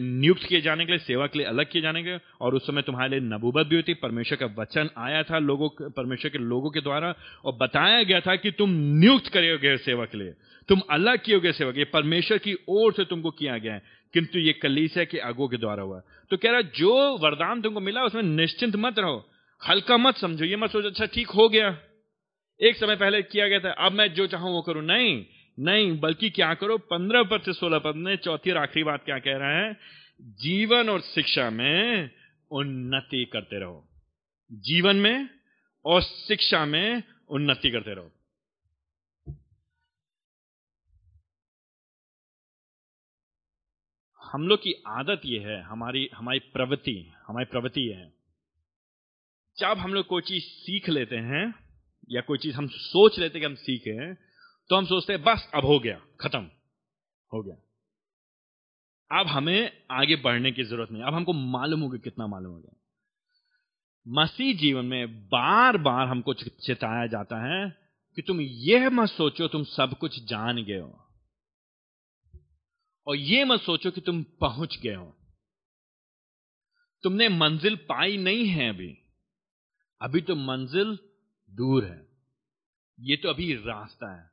[0.00, 2.82] नियुक्त किए जाने के लिए, सेवा के लिए अलग किए जाने के और उस समय
[2.82, 6.70] तुम्हारे लिए नबूबत भी हुई थी, परमेश्वर का वचन आया था लोगों परमेश्वर के लोगों
[6.70, 10.34] के द्वारा, और बताया गया था कि तुम नियुक्त करोगे सेवा के लिए,
[10.68, 13.82] तुम अलग किए सेवा के लिए, परमेश्वर की ओर से तुमको किया गया है,
[14.14, 16.00] किंतु ये कलीसिया के आगो के द्वारा हुआ।
[16.30, 19.18] तो कह रहा, जो वरदान तुमको मिला, उसमें निश्चिंत मत रहो,
[19.62, 21.76] हल्का मत समझो, ये मत सोचो अच्छा ठीक हो गया।
[22.60, 25.26] एक समय पहले किया गया था, अब मैं जो चाहूँ वो करूँ। नहीं
[25.58, 29.18] नहीं, बल्कि क्या करो, पंद्रह पद से सोलह पद में चौथी और आखिरी बात क्या
[29.18, 29.76] कह रहा है?
[30.22, 32.10] जीवन और शिक्षा में
[32.50, 33.88] उन्नति करते रहो।
[34.52, 35.28] जीवन में
[35.84, 38.12] और शिक्षा में उन्नति करते रहो।
[44.22, 48.12] हम लोग की आदत यह है, हमारी हमारी प्रवृत्ति हमारी प्रवृत्ति है।
[49.58, 51.65] जब हम लोग कोई चीज़ सीख लेते हैं
[52.10, 54.26] या कोई चीज़ हम सोच लेते कि हम सीखे हैं
[54.70, 56.50] तो हम सोचते हैं, बस अब हो गया, खत्म,
[57.32, 57.56] हो गया।
[59.20, 62.58] अब हमें आगे बढ़ने की ज़रूरत नहीं, अब हमको मालूम हो गया कितना मालूम हो
[62.58, 62.76] गया।
[64.08, 67.70] मसीह जीवन में बार बार हमको चिताया जाता है
[68.16, 71.02] कि तुम यह मत सोचो तुम सब कुछ जान गए हो।
[73.06, 75.16] और यह मत सोचो कि तुम पहुँच गए हो।
[77.02, 78.98] तुमने मंजिल पाई नहीं है अभी।
[80.02, 80.98] अभी तो मंजिल
[81.56, 82.06] दूर है।
[83.00, 84.30] ये तो अभी रास्ता है।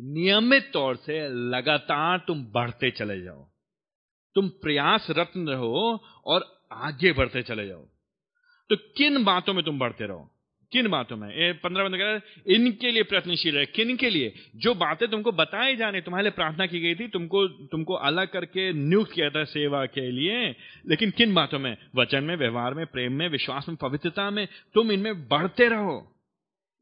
[0.00, 3.48] नियमित तौर से लगातार तुम बढ़ते चले जाओ।
[4.34, 7.88] तुम प्रयास रत्न रहो और आगे बढ़ते चले जाओ।
[8.70, 10.30] तो किन बातों में तुम बढ़ते रहो?
[10.72, 11.60] किन बातों में?
[11.60, 14.34] पंद्रह बंद कह इनके लिए प्रयत्नशील है किन के लिए?
[14.56, 18.72] जो बातें तुमको बताए जाने, तुम्हारे लिए प्रार्थना की गई थी, तुमको तुमको अलग करके
[18.72, 20.56] नियुक्त किया था सेवा के लिए।
[20.88, 21.76] लेकिन किन बातों में?
[21.96, 26.08] वचन में, व्यवहार में, प्रेम में, विश्वास में, पवित्रता में तुम इनमें बढ़ते रहो।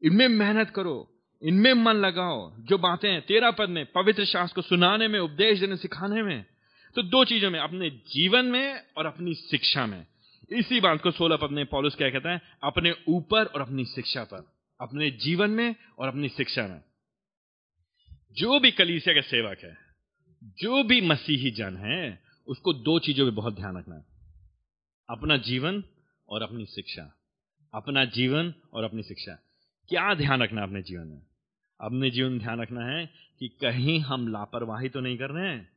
[0.03, 5.07] इनमें मेहनत करो, इनमें मन लगाओ, जो बातें तेरा पद में, पवित्र शास्त्र को सुनाने
[5.07, 6.45] में, उपदेश देने, सिखाने में।
[6.95, 10.07] तो दो चीज़ों में, अपने जीवन में और अपनी शिक्षा में।
[10.51, 12.41] इसी बात को सोलह पद में पॉलिस क्या कहता है?
[12.63, 16.81] अपने ऊपर और अपनी शिक्षा पर। अपने जीवन में और अपनी शिक्षा में।
[18.31, 19.77] जो भी कलीसिया का सेवक है,
[20.43, 24.05] जो भी मसीही जन है, उसको दो चीज़ों में बहुत ध्यान रखना है।
[25.09, 25.83] अपना जीवन
[26.29, 27.17] और अपनी शिक्षा।
[27.73, 29.50] अपना जीवन और अपनी शिक्षा।
[29.91, 31.21] क्या ध्यान रखना अपने जीवन में?
[31.79, 33.05] अपने जीवन में ध्यान रखना है
[33.39, 35.69] कि कहीं हम लापरवाही तो नहीं कर रहे हैं?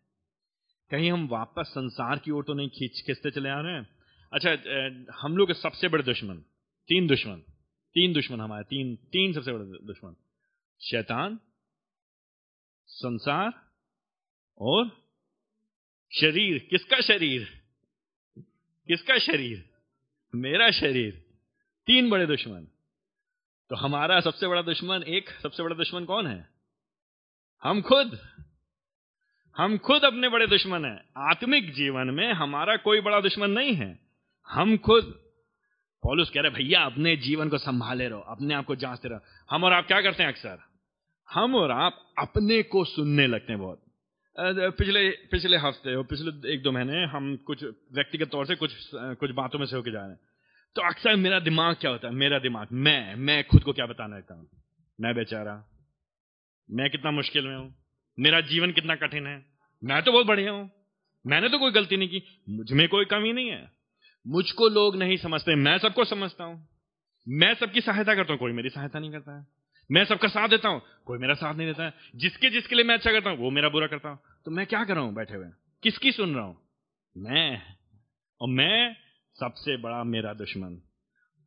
[0.90, 3.88] कहीं हम वापस संसार की ओर तो नहीं खींच, खींचते चले आ रहे हैं?
[4.32, 4.50] अच्छा
[5.22, 6.36] हम लोग के सबसे बड़े दुश्मन,
[6.88, 7.42] तीन दुश्मन
[7.96, 10.14] तीन दुश्मन हमारे, तीन तीन सबसे बड़े दुश्मन।
[10.80, 11.38] शैतान,
[12.86, 13.52] संसार
[14.58, 14.88] और
[16.12, 17.48] शरीर। किसका शरीर?
[18.88, 19.64] किसका शरीर?
[20.34, 21.12] मेरा शरीर।
[21.86, 22.66] तीन बड़े दुश्मन।
[23.70, 26.48] तो हमारा सबसे बड़ा दुश्मन एक, सबसे बड़ा दुश्मन कौन है?
[27.62, 28.18] हम खुद।
[29.56, 33.98] हम खुद अपने बड़े दुश्मन हैं। आत्मिक जीवन में हमारा कोई बड़ा दुश्मन नहीं है।
[34.48, 35.04] हम खुद।
[36.02, 39.64] पॉलुस कह रहे, भैया, अपने जीवन को संभाले रहो, अपने आप को जांचते रहो। हम
[39.64, 40.58] और आप क्या करते हैं अक्सर?
[41.28, 43.80] हम और आप अपने को सुनने लगते हैं बहुत।
[44.38, 49.30] पिछले पिछले हफ़्ते और पिछले एक दो महीने हम कुछ व्यक्तिगत तौर से कुछ कुछ
[49.30, 50.20] बातों में से होके जा रहे हैं।
[50.76, 52.14] तो अक्सर मेरा दिमाग क्या होता है?
[52.14, 54.48] मेरा दिमाग, मैं मैं खुद को क्या बताना रहता हूँ?
[55.00, 55.64] मैं बेचारा,
[56.70, 57.74] मैं कितना मुश्किल में हूँ?
[58.20, 59.46] मेरा जीवन कितना कठिन है?
[59.84, 60.70] मैं तो बहुत बढ़िया हूँ।
[61.26, 63.72] मैंने तो कोई गलती नहीं की। मुझमें कोई कमी नहीं है।
[64.26, 66.68] मुझको लोग नहीं समझते। मैं सबको समझता हूँ।
[67.28, 69.46] मैं सबकी सहायता करता हूँ। कोई मेरी सहायता नहीं करता है।
[69.90, 72.94] मैं सबका साथ देता हूँ। कोई मेरा साथ नहीं देता है। जिसके जिसके लिए मैं
[72.94, 75.34] अच्छा करता हूँ, वो मेरा बुरा करता हूँ। तो मैं क्या कर रहा हूँ बैठे
[75.34, 75.46] हुए?
[75.82, 76.56] किसकी सुन रहा हूँ?
[77.16, 77.62] मैं।
[78.40, 79.03] और मैं
[79.40, 80.82] सबसे बड़ा मेरा दुश्मन।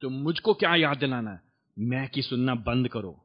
[0.02, 1.42] तो मुझको क्या याद दिलाना है?
[1.80, 3.24] मैं की सुनना बंद करो।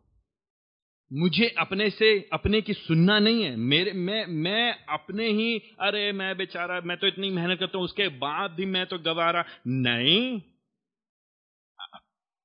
[1.13, 6.37] मुझे अपने से, अपने की सुनना नहीं है। मेरे, मैं मैं अपने ही, अरे मैं
[6.37, 10.41] बेचारा, मैं तो इतनी मेहनत करता हूँ, उसके बाद भी मैं तो गवारा। नहीं।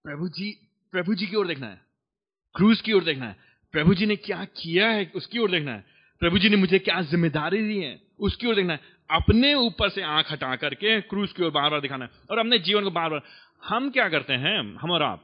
[0.04, 1.82] प्रभु जी प्रभु जी की ओर देखना है।
[2.56, 3.36] क्रूज की ओर देखना है।
[3.72, 5.12] प्रभु जी ने क्या किया है?
[5.16, 5.86] उसकी ओर देखना है।
[6.20, 8.07] प्रभु जी ने मुझे क्या ज़िम्मेदारी दी है?
[8.20, 8.80] उसकी ओर देखना है।
[9.12, 12.60] अपने ऊपर से आँख हटा करके क्रूज की ओर बार बार दिखाना है। और अपने
[12.60, 13.22] जीवन को बार बार
[13.66, 14.76] हम क्या करते हैं?
[14.76, 15.24] हम और आप।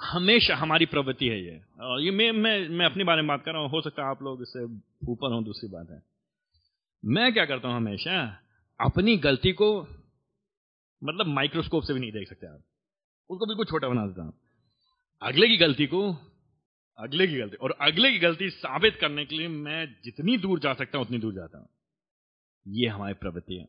[0.00, 3.52] हमेशा हमारी प्रवृत्ति है ये। और ये मैं मैं मैं अपने बारे में बात कर
[3.52, 4.64] रहा हूँ। हो सकता है आप लोग इससे
[5.12, 6.02] ऊपर हो, दूसरी बात है।
[7.04, 8.40] मैं क्या करता हूँ हमेशा?
[8.80, 9.86] अपनी गलती को
[11.04, 12.60] मतलब माइक्रोस्कोप से भी नहीं देख सकते आप।
[13.30, 14.32] उसको बिल्कुल छोटा बना देता हूँ।
[15.22, 16.12] अगले की गलती को
[16.98, 20.74] अगले की गलती, और अगले की गलती साबित करने के लिए मैं जितनी दूर जा
[20.74, 21.68] सकता हूँ, उतनी दूर जाता हूँ।
[22.68, 23.66] ये हमारी प्रवृत्ति है।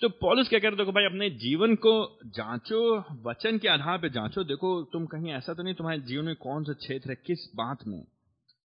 [0.00, 4.44] तो पॉलिस क्या कर देखो भाई, अपने जीवन को जांचो, वचन के आधार पर जांचो।
[4.44, 7.86] देखो, तुम कहीं ऐसा तो नहीं, तुम्हारे जीवन में कौन सा क्षेत्र है, किस बात
[7.86, 8.04] में?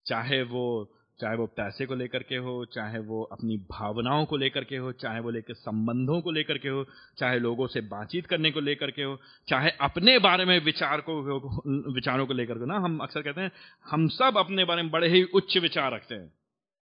[0.05, 4.63] चाहे वो चाहे वो पैसे को लेकर के हो, चाहे वो अपनी भावनाओं को लेकर
[4.63, 6.87] के हो, चाहे वो लेकर संबंधों को लेकर के हो,
[7.17, 11.21] चाहे लोगों से बातचीत करने को लेकर के हो, चाहे अपने बारे में विचार को,
[11.93, 13.51] विचारों को लेकर के ना, हम अक्सर कहते हैं,
[13.85, 16.33] हम सब अपने बारे में बड़े ही उच्च विचार रखते हैं।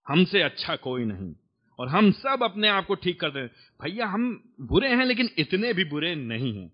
[0.08, 1.34] हमसे अच्छा कोई नहीं।
[1.80, 3.48] और हम सब अपने आप को ठीक करते हैं।
[3.84, 6.72] भैया, हम बुरे हैं, लेकिन इतने भी बुरे नहीं हैं।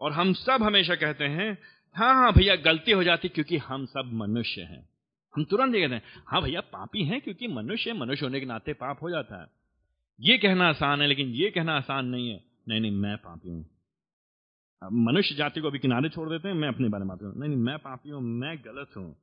[0.00, 1.58] और हम सब हमेशा कहते हैं
[1.94, 4.91] हाँ हाँ भैया, गलती हो जाती क्योंकि हम सब मनुष्य हैं।
[5.34, 8.72] हम तुरंत ये कहते हैं हाँ भैया, पापी हैं क्योंकि मनुष्य मनुष्य होने के नाते
[8.72, 9.46] पाप हो जाता है।
[10.20, 13.64] ये कहना आसान है, लेकिन ये कहना आसान नहीं है। नहीं नहीं, मैं पापी हूँ।
[14.82, 17.58] मनुष्य जाति को अभी किनारे छोड़ देते हैं, मैं अपने बारे में बात नहीं नहीं,
[17.58, 19.16] मैं पापी हूँ, मैं गलत हूँ।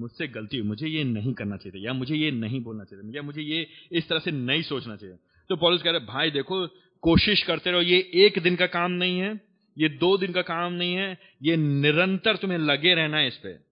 [0.00, 3.22] मुझसे गलती हुई, मुझे ये नहीं करना चाहिए या मुझे ये नहीं बोलना चाहिए या
[3.22, 5.16] मुझे ये इस तरह से नहीं सोचना चाहिए
[5.50, 6.66] तो पॉलिस कह रहे भाई देखो,
[7.02, 9.40] कोशिश करते रहो, ये एक दिन का काम नहीं है,
[9.78, 13.65] ये दो दिन का काम नहीं है, ये निरंतर तुम्हें लगे रहना है इस पर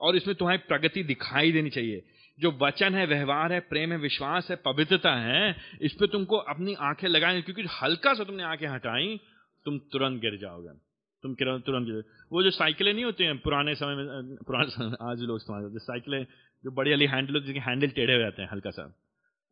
[0.00, 2.04] और इसमें तुम्हारी प्रगति दिखाई देनी चाहिए।
[2.40, 6.74] जो वचन है, व्यवहार है, प्रेम है, विश्वास है, पवित्रता है, इस पर तुमको अपनी
[6.74, 9.20] आँखें लगाए क्योंकि हल्का सा तुमने आँखें हटाई,
[9.64, 10.86] तुम तुरंत गिर जाओगे।
[11.22, 15.20] तुम तुरंत गिर वो जो साइकिलें नहीं होती हैं, पुराने समय में पुराने समय आज
[15.20, 16.26] लोग इस्तेमाल करते साइकिलें
[16.64, 18.96] जो बड़ी वाली हैंडल होती है हैंडल टेढ़े हो जाते हैं, हल्का सा।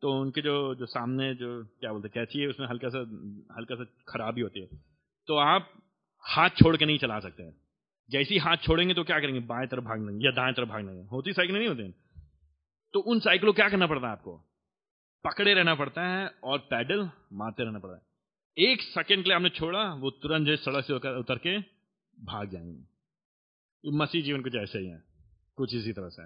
[0.01, 2.99] तो उनके जो जो सामने जो, क्या बोलते हैं, कैची है, उसमें हल्का सा
[3.57, 4.67] हल्का सा खराबी होती है।
[5.27, 5.71] तो आप
[6.21, 7.64] हाथ छोड़ के नहीं चला सकते हैं।
[8.09, 9.39] जैसे ही हाथ छोड़ेंगे तो क्या करेंगे?
[9.39, 11.93] बाएँ तरफ़ भाग लेंगे या दाएँ तरफ़ भाग लेंगे। होती साइकिल नहीं होती
[12.93, 14.37] तो उन साइकिलों क्या करना पड़ता है आपको?
[15.23, 18.01] पकड़े रहना पड़ता है और पैडल मारते रहना पड़ता है।
[18.57, 21.57] एक सेकेंड के लिए आपने छोड़ा, वो तुरंत जो सड़क से उतर के
[22.17, 25.03] भाग जाएँगे। मसीह जीवन कुछ ऐसे ही है,
[25.55, 26.23] कुछ इसी तरह से।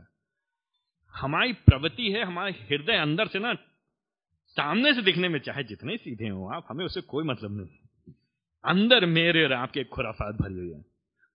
[1.15, 3.53] हमारी प्रवृत्ति है, हमारे हृदय अंदर से ना,
[4.47, 8.13] सामने से दिखने में, चाहे जितने सीधे हो आप, हमें उससे कोई मतलब नहीं।
[8.65, 10.88] अंदर मेरे और आपके खुराफात भरी हुई है।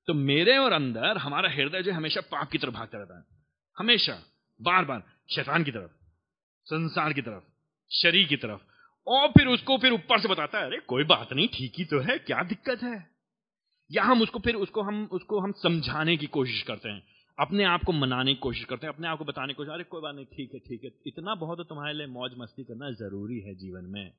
[0.06, 3.24] तो मेरे और अंदर हमारा हृदय जो हमेशा पाप की तरफ़ भागता रहता है।
[3.78, 4.22] हमेशा
[4.62, 5.02] बार बार
[5.34, 5.90] शैतान की तरफ़,
[6.64, 7.42] संसार की तरफ़,
[7.90, 8.60] शरीर की तरफ़,
[9.06, 12.00] और फिर उसको फिर ऊपर से बताता है, अरे, कोई बात नहीं, ठीक ही तो
[12.00, 13.10] है, क्या दिक्कत है?
[13.92, 17.02] या हम उसको फिर, उसको हम उसको हम समझाने की कोशिश करते हैं,
[17.38, 19.84] अपने आप को मनाने की कोशिश करते हैं, अपने आप को बताने की कोशिश, अरे,
[19.84, 22.90] कोई बात नहीं, ठीक है ठीक है, इतना बहुत तो तुम्हारे लिए मौज मस्ती करना
[22.90, 24.12] ज़रूरी है जीवन में।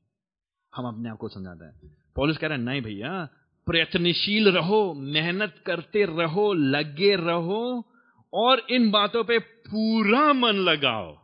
[0.76, 3.30] हम अपने आप को समझाते हैं। पुलिस कह रहे हैं, नहीं भैया
[3.68, 7.92] प्रयत्नशील रहो, मेहनत करते रहो, लगे रहो
[8.34, 11.16] और इन बातों पे पूरा मन लगाओ।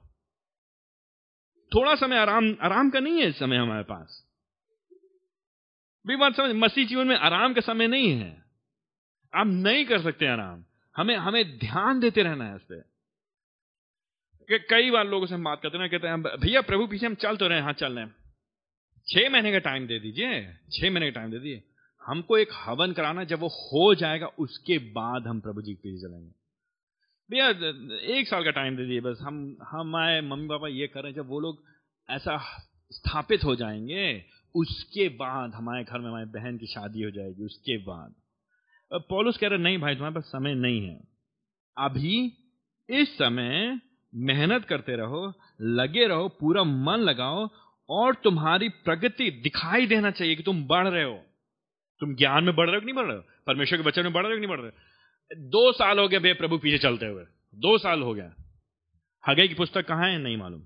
[1.72, 4.28] थोड़ा समय आराम आराम का नहीं है समय हमारे पास।
[6.06, 8.44] भी बात समझ, मसीह जीवन में आराम का समय नहीं है।
[9.34, 10.64] आप नहीं कर सकते आराम।
[10.96, 12.90] हमें हमें ध्यान देते रहना है इस पर
[14.70, 17.38] कई बार लोगों से हम बात करते हैं कहते हैं भैया प्रभु पीछे हम चल
[17.38, 18.16] तो रहे हैं हाँ चल रहे हैं।
[19.08, 21.71] छह महीने का टाइम दे दीजिए, छह महीने का टाइम दे दीजिए।
[22.06, 26.08] हमको एक हवन कराना, जब वो हो जाएगा, उसके बाद हम प्रभु जी के पीछे
[26.08, 26.32] चलेंगे
[27.32, 27.50] भैया,
[28.18, 31.28] एक साल का टाइम दे दिए बस हम हम आए मम्मी पापा ये करें जब
[31.28, 31.64] वो लोग
[32.10, 32.38] ऐसा
[32.92, 34.26] स्थापित हो जाएँगे,
[34.56, 38.14] उसके बाद हमारे घर में हमारी बहन की शादी हो जाएगी, उसके बाद।
[38.94, 41.00] पॉलुस कह रहे नहीं भाई, तुम्हारे पास समय नहीं है।
[41.78, 42.34] अभी
[42.90, 43.80] इस समय
[44.16, 47.50] मेहनत करते रहो, लगे रहो, पूरा मन लगाओ
[47.90, 51.24] और तुम्हारी प्रगति दिखाई देना चाहिए कि तुम बढ़ रहे हो।
[52.02, 53.24] तुम ज्ञान में बढ़ रहे हो कि नहीं बढ़ रहे हो?
[53.48, 54.72] परमेश्वर के बच्चों में बढ़ रहे हो कि नहीं बढ़ रहे
[55.50, 57.24] दो साल हो गए भैया प्रभु पीछे चलते हुए।
[57.56, 58.34] दो साल हो गया।
[59.28, 60.62] हगे की पुस्तक कहाँ है, नहीं मालूम।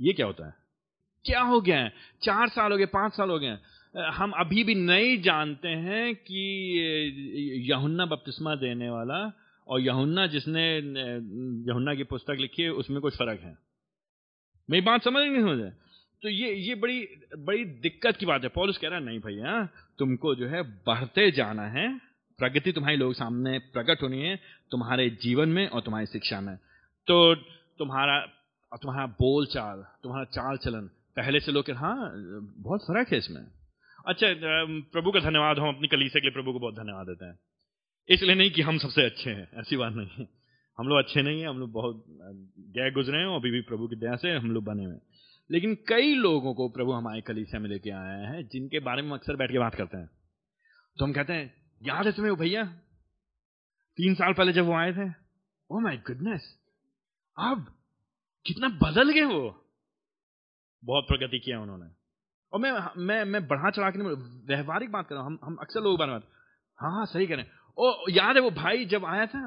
[0.00, 0.54] ये क्या होता है?
[1.24, 1.92] क्या हो गया है?
[2.22, 3.56] चार साल हो गए, पाँच साल हो गए
[3.96, 9.20] हम अभी भी नहीं जानते हैं कि यहुन्ना बपतिस्मा देने वाला
[9.68, 10.76] और यहुन्ना जिसने,
[11.68, 13.56] यहुन्ना की पुस्तक लिखी है, उसमें कुछ फ़र्क है।
[14.70, 15.72] मेरी बात समझ नहीं समझ
[16.26, 17.00] तो ये ये बड़ी
[17.38, 19.52] बड़ी दिक्कत की बात है। पॉलिस कह रहा है, नहीं भैया,
[19.98, 21.86] तुमको जो है बढ़ते जाना है।
[22.38, 24.34] प्रगति तुम्हारी लोग सामने प्रकट होनी है,
[24.70, 26.56] तुम्हारे जीवन में और तुम्हारी शिक्षा में।
[27.06, 27.34] तो
[27.78, 28.18] तुम्हारा
[28.72, 31.94] तुम्हारा बोल चाल तुम्हारा चाल चलन पहले से लोग हाँ
[32.58, 33.40] बहुत फ़र्क है इसमें।
[34.06, 34.26] अच्छा
[34.92, 37.38] प्रभु का धन्यवाद, हम अपनी कलीसे के लिए प्रभु को बहुत धन्यवाद देते हैं।
[38.08, 40.28] इसलिए नहीं कि हम सबसे अच्छे हैं, ऐसी बात नहीं है।
[40.78, 42.04] हम लोग अच्छे नहीं हैं, हम लोग बहुत
[42.74, 44.98] गए गुजरे हैं और अभी भी प्रभु की दया से हम लोग बने हुए
[45.50, 49.36] लेकिन कई लोगों को प्रभु हमारे कलीसिया में लेके आया है, जिनके बारे में अक्सर
[49.36, 50.06] बैठ के बात करते हैं।
[50.96, 52.64] तो हम कहते हैं, याद है तुम्हें वो भैया?
[53.98, 55.08] तीन साल पहले जब वो आए थे?
[55.70, 56.58] ओ माई गुडनेस
[57.38, 57.66] अब
[58.46, 59.62] कितना बदल गए वो!
[60.84, 61.86] बहुत प्रगति किया उन्होंने।
[62.52, 65.80] और मैं मैं मैं बढ़ा चढ़ा के व्यवहारिक बात कर रहा हूँ, हम हम अक्सर
[65.80, 66.28] लोग बात
[66.78, 67.46] हाँ हाँ सही करें
[67.78, 69.46] ओ, याद है वो भाई जब आया था?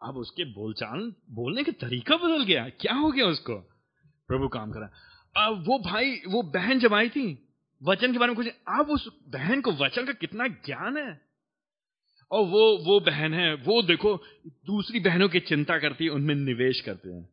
[0.00, 3.79] अब उसके बोलचाल, बोलने का तरीका बदल गया। क्या हो गया उसको?
[4.30, 4.90] प्रभु काम करा।
[5.46, 7.48] अब वो भाई, वो बहन जब आई थी,
[7.82, 11.20] वचन के बारे में कुछ, अब उस बहन को वचन का कितना ज्ञान है?
[12.30, 16.80] और वो वो बहन है, वो देखो, दूसरी बहनों की चिंता करती है, उनमें निवेश
[16.80, 17.28] करते हैं।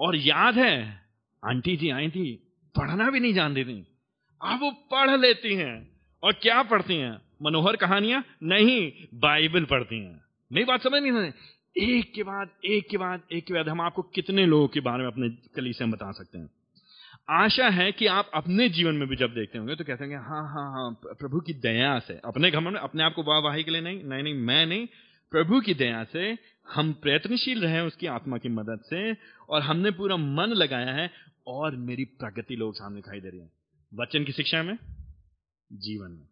[0.00, 1.02] और याद है,
[1.44, 3.98] आंटी जी आई थी, पढ़ना भी नहीं जानती थी।
[4.44, 7.22] अब वो पढ़ लेती हैं। और क्या पढ़ती हैं?
[7.42, 8.24] मनोहर कहानियाँ?
[8.42, 11.32] नहीं, बाइबल पढ़ती हैं। मेरी बात समझ नहीं
[11.76, 14.98] एक के बाद, एक के बाद, एक के बाद हम आपको कितने लोगों के बारे
[14.98, 16.50] में अपने कली से हम बता सकते हैं।
[17.30, 20.42] आशा है कि आप अपने जीवन में भी जब देखते होंगे तो कहते होंगे हाँ
[20.48, 23.80] हाँ हाँ प्रभु की दया से, अपने घमंड में, अपने आप को वाहवाही के लिए
[23.80, 24.86] नहीं नहीं नहीं, मैं नहीं,
[25.30, 29.16] प्रभु की दया से हम प्रयत्नशील रहे उसकी आत्मा की मदद से
[29.48, 31.10] और हमने पूरा मन लगाया है
[31.46, 33.50] और मेरी प्रगति लोग सामने दिखाई दे रही है।
[33.94, 34.78] वचन की शिक्षा में?
[35.72, 36.28] जीवन में।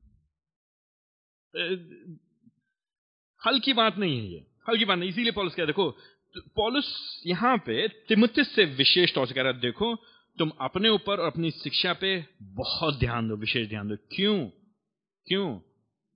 [3.46, 5.98] हल्की बात नहीं है ये। हल की बात नहीं, इसीलिए पॉलिस कह देखो
[6.36, 6.84] पॉलिस
[7.26, 9.94] यहाँ पे तिमुतिस से विशेष तौर से कह रहा है, देखो,
[10.38, 14.46] तुम अपने ऊपर और अपनी शिक्षा पे बहुत ध्यान दो, विशेष ध्यान दो। क्यों?
[15.26, 15.60] क्यों?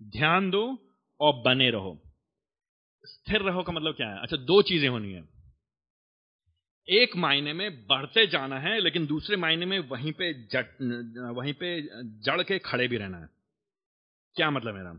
[0.03, 0.79] ध्यान दो
[1.21, 2.03] और बने रहो।
[3.05, 4.23] स्थिर रहो का मतलब क्या है?
[4.23, 5.25] अच्छा दो चीज़ें होनी है।
[6.89, 10.65] एक मायने में बढ़ते जाना है, लेकिन दूसरे मायने में वहीं पे जड़
[11.33, 11.83] वहीं पे
[12.21, 13.29] जड़ के खड़े भी रहना है।
[14.37, 14.99] क्या मतलब मेरा?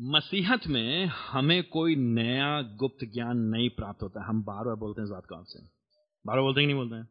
[0.00, 5.06] मसीहत में हमें कोई नया गुप्त ज्ञान नहीं प्राप्त होता। हम बार बार बोलते हैं
[5.06, 5.58] इस बात को आपसे।
[6.26, 7.08] बार बार बोलते ही नहीं बोलते हैं?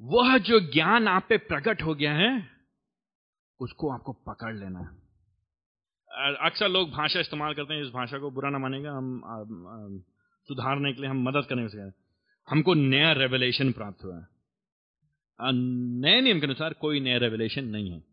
[0.00, 2.48] वह जो ज्ञान आप पे प्रकट हो गया है,
[3.60, 4.88] उसको आपको पकड़ लेना है।
[6.46, 10.04] अक्सर लोग भाषा इस्तेमाल करते हैं, इस भाषा को बुरा ना मानेगा, हम
[10.48, 11.78] सुधारने के लिए हम मदद करने के
[12.48, 14.26] हमको नया रेवलेशन प्राप्त हुआ है।
[16.00, 18.09] नए नियम के अनुसार कोई नया रेवलेशन नहीं है।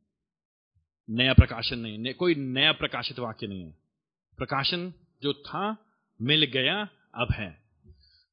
[1.09, 3.71] नया प्रकाशन नहीं है। कोई नया प्रकाशित वाक्य नहीं है।
[4.37, 4.93] प्रकाशन
[5.23, 5.77] जो था,
[6.21, 7.63] मिल गया, अब है।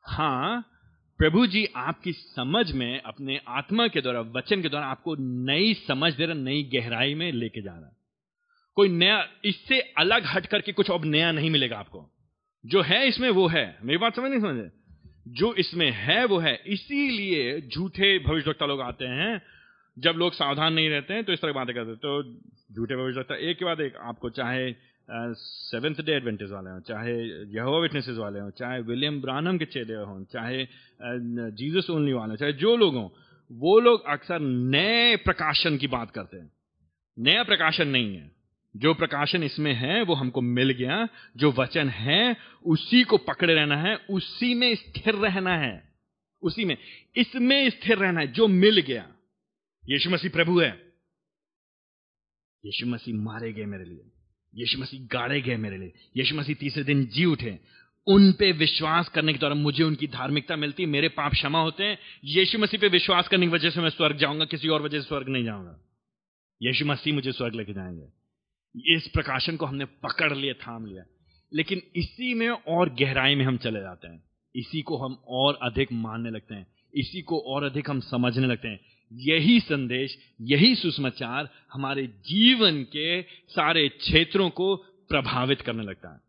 [0.02, 0.70] हाँ,
[1.18, 6.14] प्रभु जी आपकी समझ में, अपने आत्मा के द्वारा, वचन के द्वारा आपको नई समझ
[6.14, 7.96] दे रहा, नई गहराई में लेके जा रहा।
[8.74, 12.10] कोई नया, इससे अलग हट करके कुछ अब नया नहीं मिलेगा आपको।
[12.66, 14.70] जो है इसमें, वो है। मेरी बात समझ नहीं समझे?
[15.28, 19.42] जो इसमें है, वो है। इसीलिए झूठे भविष्यवक्ता लोग आते हैं
[19.98, 22.22] जब लोग सावधान नहीं रहते हैं तो इस तरह की बातें करते तो
[22.74, 24.72] झूठे भविष्यवक्ता एक के बाद एक आपको चाहे
[25.10, 27.14] सेवेंथ डे एडवेंटेज वाले हों, चाहे
[27.54, 30.66] यहोवा विटनेसेस वाले हों, चाहे विलियम ब्रानम के चेले हों, चाहे
[31.50, 33.08] जीसस ओनली वाले चाहे जो लोग हों,
[33.52, 36.52] वो लोग अक्सर नए प्रकाशन की बात करते हैं।
[37.18, 38.30] नया प्रकाशन नहीं है।
[38.76, 42.36] जो प्रकाशन इसमें है, वो हमको मिल गया। जो वचन है,
[42.66, 45.92] उसी को पकड़े रहना है, उसी में स्थिर रहना है।
[46.42, 46.76] उसी में,
[47.16, 49.13] इसमें स्थिर रहना है, जो मिल गया।
[49.90, 50.92] यीशु मसीह प्रभु है।
[52.66, 54.10] यीशु मसीह मारे गए मेरे लिए।
[54.54, 57.60] यीशु मसीह गाड़े गए मेरे लिए। यीशु मसीह तीसरे दिन जी उठे।
[58.06, 61.98] उन पे विश्वास करने के द्वारा मुझे उनकी धार्मिकता मिलती मेरे पाप क्षमा होते हैं।
[62.24, 65.08] यीशु मसीह पे विश्वास करने की वजह से मैं स्वर्ग जाऊँगा, किसी और वजह से
[65.08, 65.80] स्वर्ग नहीं जाऊँगा।
[66.62, 68.06] यीशु मसीह मुझे स्वर्ग लेके जाएँगे।
[68.96, 71.04] इस प्रकाशन को हमने पकड़ लिया, थाम लिया।
[71.54, 74.24] लेकिन इसी में और गहराई में हम चले जाते हैं।
[74.56, 78.68] इसी को हम और अधिक मानने लगते हैं। इसी को और अधिक हम समझने लगते
[78.68, 84.76] हैं। यही संदेश यही सुसमाचार हमारे जीवन के सारे क्षेत्रों को
[85.08, 86.20] प्रभावित करने लगता है।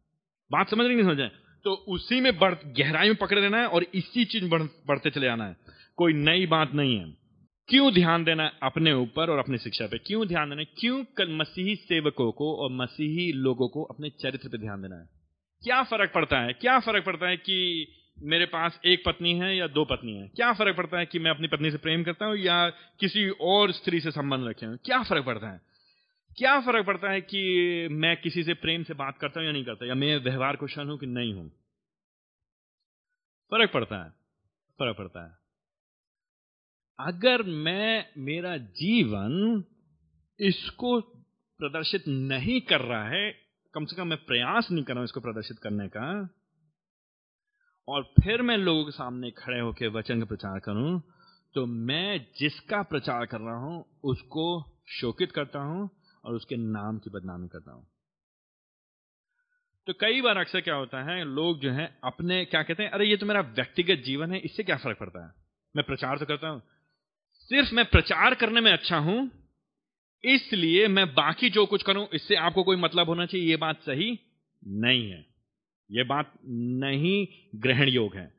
[0.52, 1.30] बात समझ नहीं समझ
[1.64, 5.26] तो उसी में बढ़ गहराई में पकड़े रहना है और इसी चीज़ बढ़, बढ़ते चले
[5.26, 5.58] जाना है।
[5.96, 7.14] कोई नई बात नहीं है।
[7.68, 9.98] क्यों ध्यान देना है अपने ऊपर और अपनी शिक्षा पे?
[9.98, 10.68] क्यों ध्यान देना है?
[10.80, 15.10] क्यों कल मसीही सेवकों को और मसीही लोगों को अपने चरित्र पे ध्यान देना है?
[15.64, 16.54] क्या फ़र्क पड़ता है?
[16.54, 17.88] क्या फ़र्क पड़ता है कि
[18.18, 20.28] मेरे पास एक पत्नी है या दो पत्नी है?
[20.28, 23.72] क्या फ़र्क पड़ता है कि मैं अपनी पत्नी से प्रेम करता हूँ या किसी और
[23.72, 25.62] स्त्री से संबंध रखे हूँ क्या फ़र्क पड़ता है?
[26.38, 29.66] क्या फ़र्क पड़ता है कि मैं किसी से प्रेम से बात करता हूँ या नहीं
[29.66, 29.86] करता?
[29.86, 31.50] या मैं व्यवहार कुशल हूँ कि नहीं हूँ?
[33.52, 34.10] फ़र्क पड़ता है,
[34.80, 35.38] फ़र्क पड़ता है।
[37.00, 39.64] अगर मैं, मेरा जीवन
[40.40, 41.02] इसको
[41.60, 43.32] प्रदर्शित नहीं कर रहा है,
[43.74, 46.30] कम से कम मैं प्रयास नहीं कर रहा हूँ इसको प्रदर्शित करने का
[47.88, 51.02] और फिर मैं लोगों के सामने खड़े होकर वचन का प्रचार करूँ
[51.56, 55.90] तो मैं जिसका प्रचार कर रहा हूँ, उसको शोकित करता हूँ
[56.24, 57.88] और उसके नाम की बदनामी करता हूँ।
[59.88, 63.06] तो कई बार अक्सर क्या होता है, लोग जो है, अपने क्या कहते हैं, अरे
[63.06, 65.32] ये तो मेरा व्यक्तिगत जीवन है, इससे क्या फ़र्क पड़ता है?
[65.76, 66.62] मैं प्रचार तो करता हूँ।
[67.34, 69.32] सिर्फ़ मैं प्रचार करने में अच्छा हूँ,
[70.24, 74.20] इसलिए मैं बाकी जो कुछ करूँ, इससे आपको कोई मतलब होना चाहिए, ये बात सही
[74.68, 75.35] नहीं है।
[75.92, 78.34] ये बात नहीं ग्रहण योग है।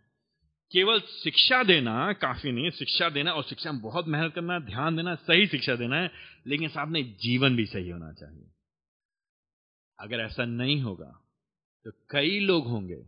[0.73, 4.97] केवल शिक्षा देना काफ़ी नहीं है शिक्षा देना और शिक्षा में बहुत मेहनत करना, ध्यान
[4.97, 6.11] देना, सही शिक्षा देना है,
[6.47, 8.51] लेकिन साथ में जीवन भी सही होना चाहिए।
[9.99, 11.13] अगर ऐसा नहीं होगा
[11.85, 13.03] तो कई लोग होंगे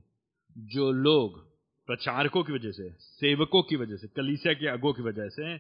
[0.59, 1.49] जो लोग
[1.89, 5.59] प्रचारकों की वजह से, सेवकों की वजह से, कलीसिया के अगों की वजह से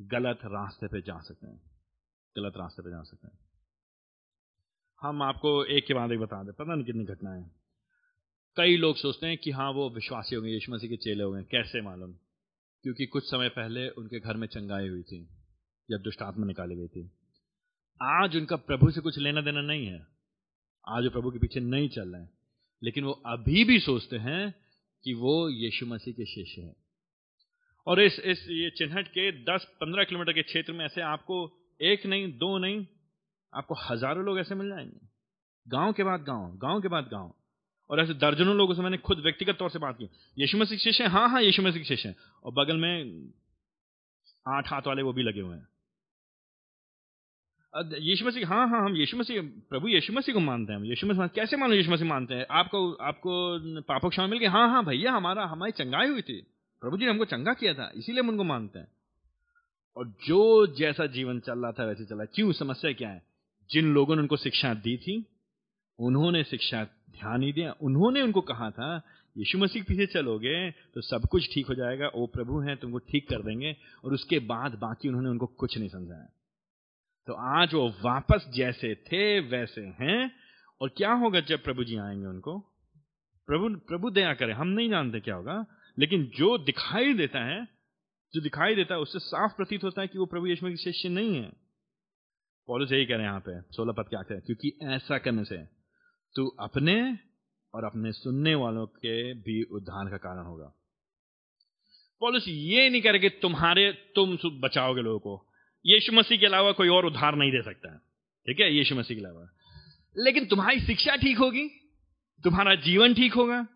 [0.00, 1.60] गलत रास्ते पे जा सकते हैं।
[2.36, 3.38] गलत रास्ते पे जा सकते हैं।
[5.00, 7.50] हम आपको एक के बाद एक बता दें, पता नहीं कितनी घटनाएँ
[8.58, 11.82] कई लोग सोचते हैं कि हाँ वो विश्वासी होंगे, यीशु मसीह के चेले होंगे, कैसे
[11.82, 12.12] मालूम?
[12.82, 15.28] क्योंकि कुछ समय पहले उनके घर में चंगाई हुई थी
[15.90, 17.10] जब दुष्ट आत्मा निकाली गई थी।
[18.02, 20.06] आज उनका प्रभु से कुछ लेना देना नहीं है।
[20.88, 22.30] आज वो प्रभु के पीछे नहीं चल रहे हैं।
[22.82, 24.54] लेकिन वो अभी भी सोचते हैं
[25.04, 26.76] कि वो यीशु मसीह के शिष्य हैं।
[27.86, 32.32] और इस इस ये चिन्हट के 10-15 किलोमीटर के क्षेत्र में ऐसे आपको एक नहीं,
[32.32, 32.86] दो नहीं,
[33.54, 35.08] आपको हज़ारों लोग ऐसे मिल जाएँगे।
[35.68, 37.34] गाँव के बाद गाँव गाँव के बाद गाँव।
[37.90, 40.04] और ऐसे दर्जनों लोगों से मैंने खुद व्यक्तिगत तौर से बात की।
[40.38, 41.10] यीशु मसीह शिष्य हैं?
[41.10, 43.28] हाँ हाँ यीशु मसीह शिष्य हैं। और बगल में
[44.48, 45.68] आठ हाथ वाले वो भी लगे हुए हैं।
[47.98, 51.26] यीशु मसीह हाँ हाँ हम यीशु मसीह, प्रभु यीशु मसीह को मानते हैं। यीशु मसीह,
[51.26, 52.46] कैसे मानो यीशु मसीह मानते हैं?
[52.50, 54.50] आपको आपको पापों क्षमा मिल गया?
[54.50, 56.46] हाँ हाँ भैया, हमारा, हमारी चंगाई हुई थी।
[56.80, 58.88] प्रभु जी ने हमको चंगा किया था, इसीलिए हम उनको मानते हैं।
[59.96, 62.52] और जो जैसा जीवन चल रहा था, वैसे चला क्यों?
[62.52, 63.22] समस्या क्या है?
[63.70, 65.26] जिन लोगों ने उनको शिक्षा दी थी
[65.98, 69.02] उन्होंने शिक्षा ध्यान नहीं दिया। उन्होंने उनको कहा था,
[69.38, 73.28] यीशु मसीह, पीछे चलोगे तो सब कुछ ठीक हो जाएगा। वो प्रभु हैं, तुमको ठीक
[73.28, 76.28] कर देंगे। और उसके बाद बाकी उन्होंने उनको कुछ नहीं समझाया।
[77.26, 80.30] तो आज वो वापस जैसे थे, वैसे हैं।
[80.80, 82.58] और क्या होगा जब प्रभु जी आएँगे उनको?
[83.46, 85.66] प्रभु प्रभु दया करे, हम नहीं जानते क्या होगा।
[85.98, 87.68] लेकिन जो दिखाई देता है,
[88.34, 91.08] जो दिखाई देता है, उससे साफ़ प्रतीत होता है कि वो प्रभु यीशु के शिष्य
[91.08, 91.52] नहीं है।
[92.66, 95.77] पॉलिस यही कह रहे हैं यहाँ पे, सोलह पद क्या करें क्योंकि ऐसा करने से
[96.36, 97.18] तू अपने
[97.74, 100.72] और अपने सुनने वालों के भी उद्धार का कारण होगा।
[102.20, 105.52] पॉलिस, ये नहीं करेगा तुम्हारे, तुम बचाओगे लोगों को।
[105.86, 107.98] यीशु मसीह के अलावा कोई और उद्धार नहीं दे सकता। है
[108.46, 108.74] ठीक है?
[108.74, 109.48] यीशु मसीह के अलावा।
[110.16, 111.68] लेकिन तुम्हारी शिक्षा ठीक होगी,
[112.44, 113.66] तुम्हारा जीवन ठीक होगा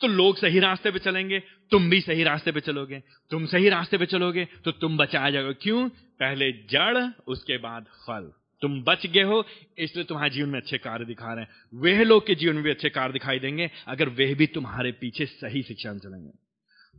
[0.00, 1.40] तो लोग सही रास्ते पे चलेंगे,
[1.70, 5.54] तुम भी सही रास्ते पे चलोगे। तुम सही रास्ते पे चलोगे तो तुम बचाया जाओगे।
[5.54, 5.88] क्यों?
[5.88, 8.30] पहले जड़, उसके बाद फल।
[8.62, 9.46] तुम बच गए हो,
[9.78, 12.70] इसलिए तुम्हारे जीवन में अच्छे कार्य दिखा रहे हैं। वह लोग के जीवन में भी
[12.70, 16.30] अच्छे कार्य दिखाई देंगे, अगर वह भी तुम्हारे पीछे सही शिक्षा में चलेंगे।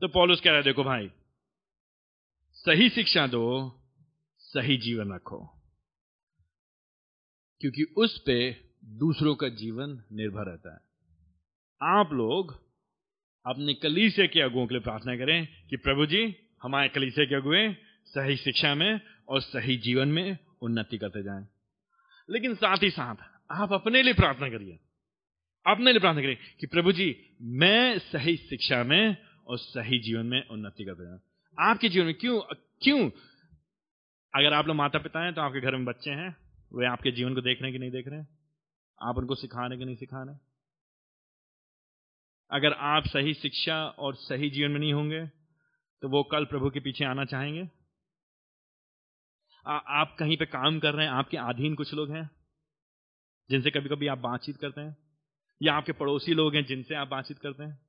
[0.01, 1.11] तो पॉलुस कह रहे देखो भाई,
[2.53, 3.77] सही शिक्षा दो,
[4.39, 5.45] सही जीवन रखो।
[7.61, 10.79] क्योंकि उस पे दूसरों का जीवन निर्भर रहता है।
[11.97, 12.71] आप लोग
[13.45, 17.75] अपने कलीसे के अगुओं के लिए प्रार्थना करें कि प्रभु जी, हमारे कलीसे के अगुए
[18.05, 21.47] सही शिक्षा में और सही जीवन में उन्नति करते जाएँ।
[22.29, 23.15] लेकिन साथ ही साथ,
[23.51, 24.79] आप अपने लिए प्रार्थना करिए।
[25.65, 30.47] अपने लिए प्रार्थना करिए कि प्रभु जी, मैं सही शिक्षा में और सही जीवन में
[30.47, 31.19] उन्नति करते जाऊँ।
[31.59, 32.41] आपके जीवन में क्यों
[32.81, 33.09] क्यों?
[34.33, 36.35] अगर आप लोग माता पिता हैं तो आपके घर में बच्चे हैं,
[36.73, 38.27] वे आपके जीवन को देख रहे हैं कि नहीं देख रहे हैं।
[39.01, 40.35] आप उनको सिखा रहे कि नहीं सिखा रहे
[42.51, 45.25] अगर आप सही शिक्षा और सही जीवन में नहीं होंगे
[46.01, 47.69] तो वो कल प्रभु के पीछे आना चाहेंगे।
[49.65, 52.29] आ, आप कहीं पे काम कर रहे हैं आपके अधीन कुछ लोग हैं
[53.49, 54.95] जिनसे कभी कभी आप बातचीत करते हैं
[55.61, 57.79] या आपके पड़ोसी लोग हैं जिनसे आप बातचीत करते हैं?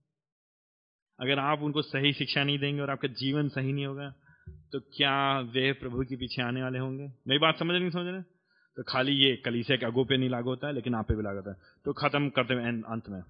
[1.18, 4.08] अगर आप उनको सही शिक्षा नहीं देंगे और आपका जीवन सही नहीं होगा
[4.72, 7.04] तो क्या वे प्रभु के पीछे आने वाले होंगे?
[7.28, 8.22] मेरी बात समझ नहीं समझ रहे
[8.76, 11.22] तो खाली ये कलीसिया के अगो पे नहीं लागू होता है लेकिन आप पे भी
[11.22, 13.22] लागू होता है। तो खत्म करते हुए अंत में।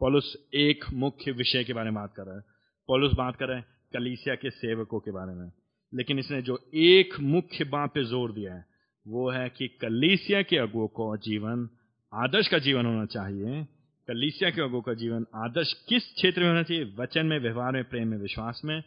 [0.00, 2.42] पॉलुस एक मुख्य विषय के बारे में बात कर रहा है।
[2.88, 5.50] पॉलुस बात कर रहे हैं कलीसिया के सेवकों के बारे में।
[5.94, 8.66] लेकिन इसने जो एक मुख्य बात पे ज़ोर दिया है,
[9.08, 11.68] वो है कि कलीसिया के अगुओं को जीवन,
[12.14, 13.64] आदर्श का जीवन होना चाहिए।
[14.08, 16.84] कलीसिया के अगुओं का जीवन आदर्श किस क्षेत्र में होना चाहिए?
[16.84, 18.82] वचन में, व्यवहार में, प्रेम में, विश्वास में।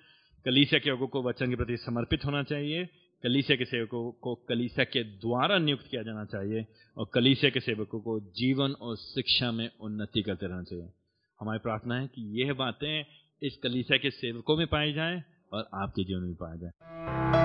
[0.46, 2.86] कलीसिया के अगुओं को वचन के प्रति समर्पित होना चाहिए।
[3.24, 6.66] कलीसिया के सेवकों को कलीसिया के द्वारा नियुक्त किया जाना चाहिए
[6.98, 10.90] और कलीसिया के सेवकों को जीवन और शिक्षा में उन्नति करते रहना चाहिए।
[11.40, 13.06] हमारी प्रार्थना है कि यह बातें
[13.44, 15.24] इस कलीसिया के सेवकों में पाई जाएँ।
[15.54, 17.43] और आपके जीवन में पाया जाए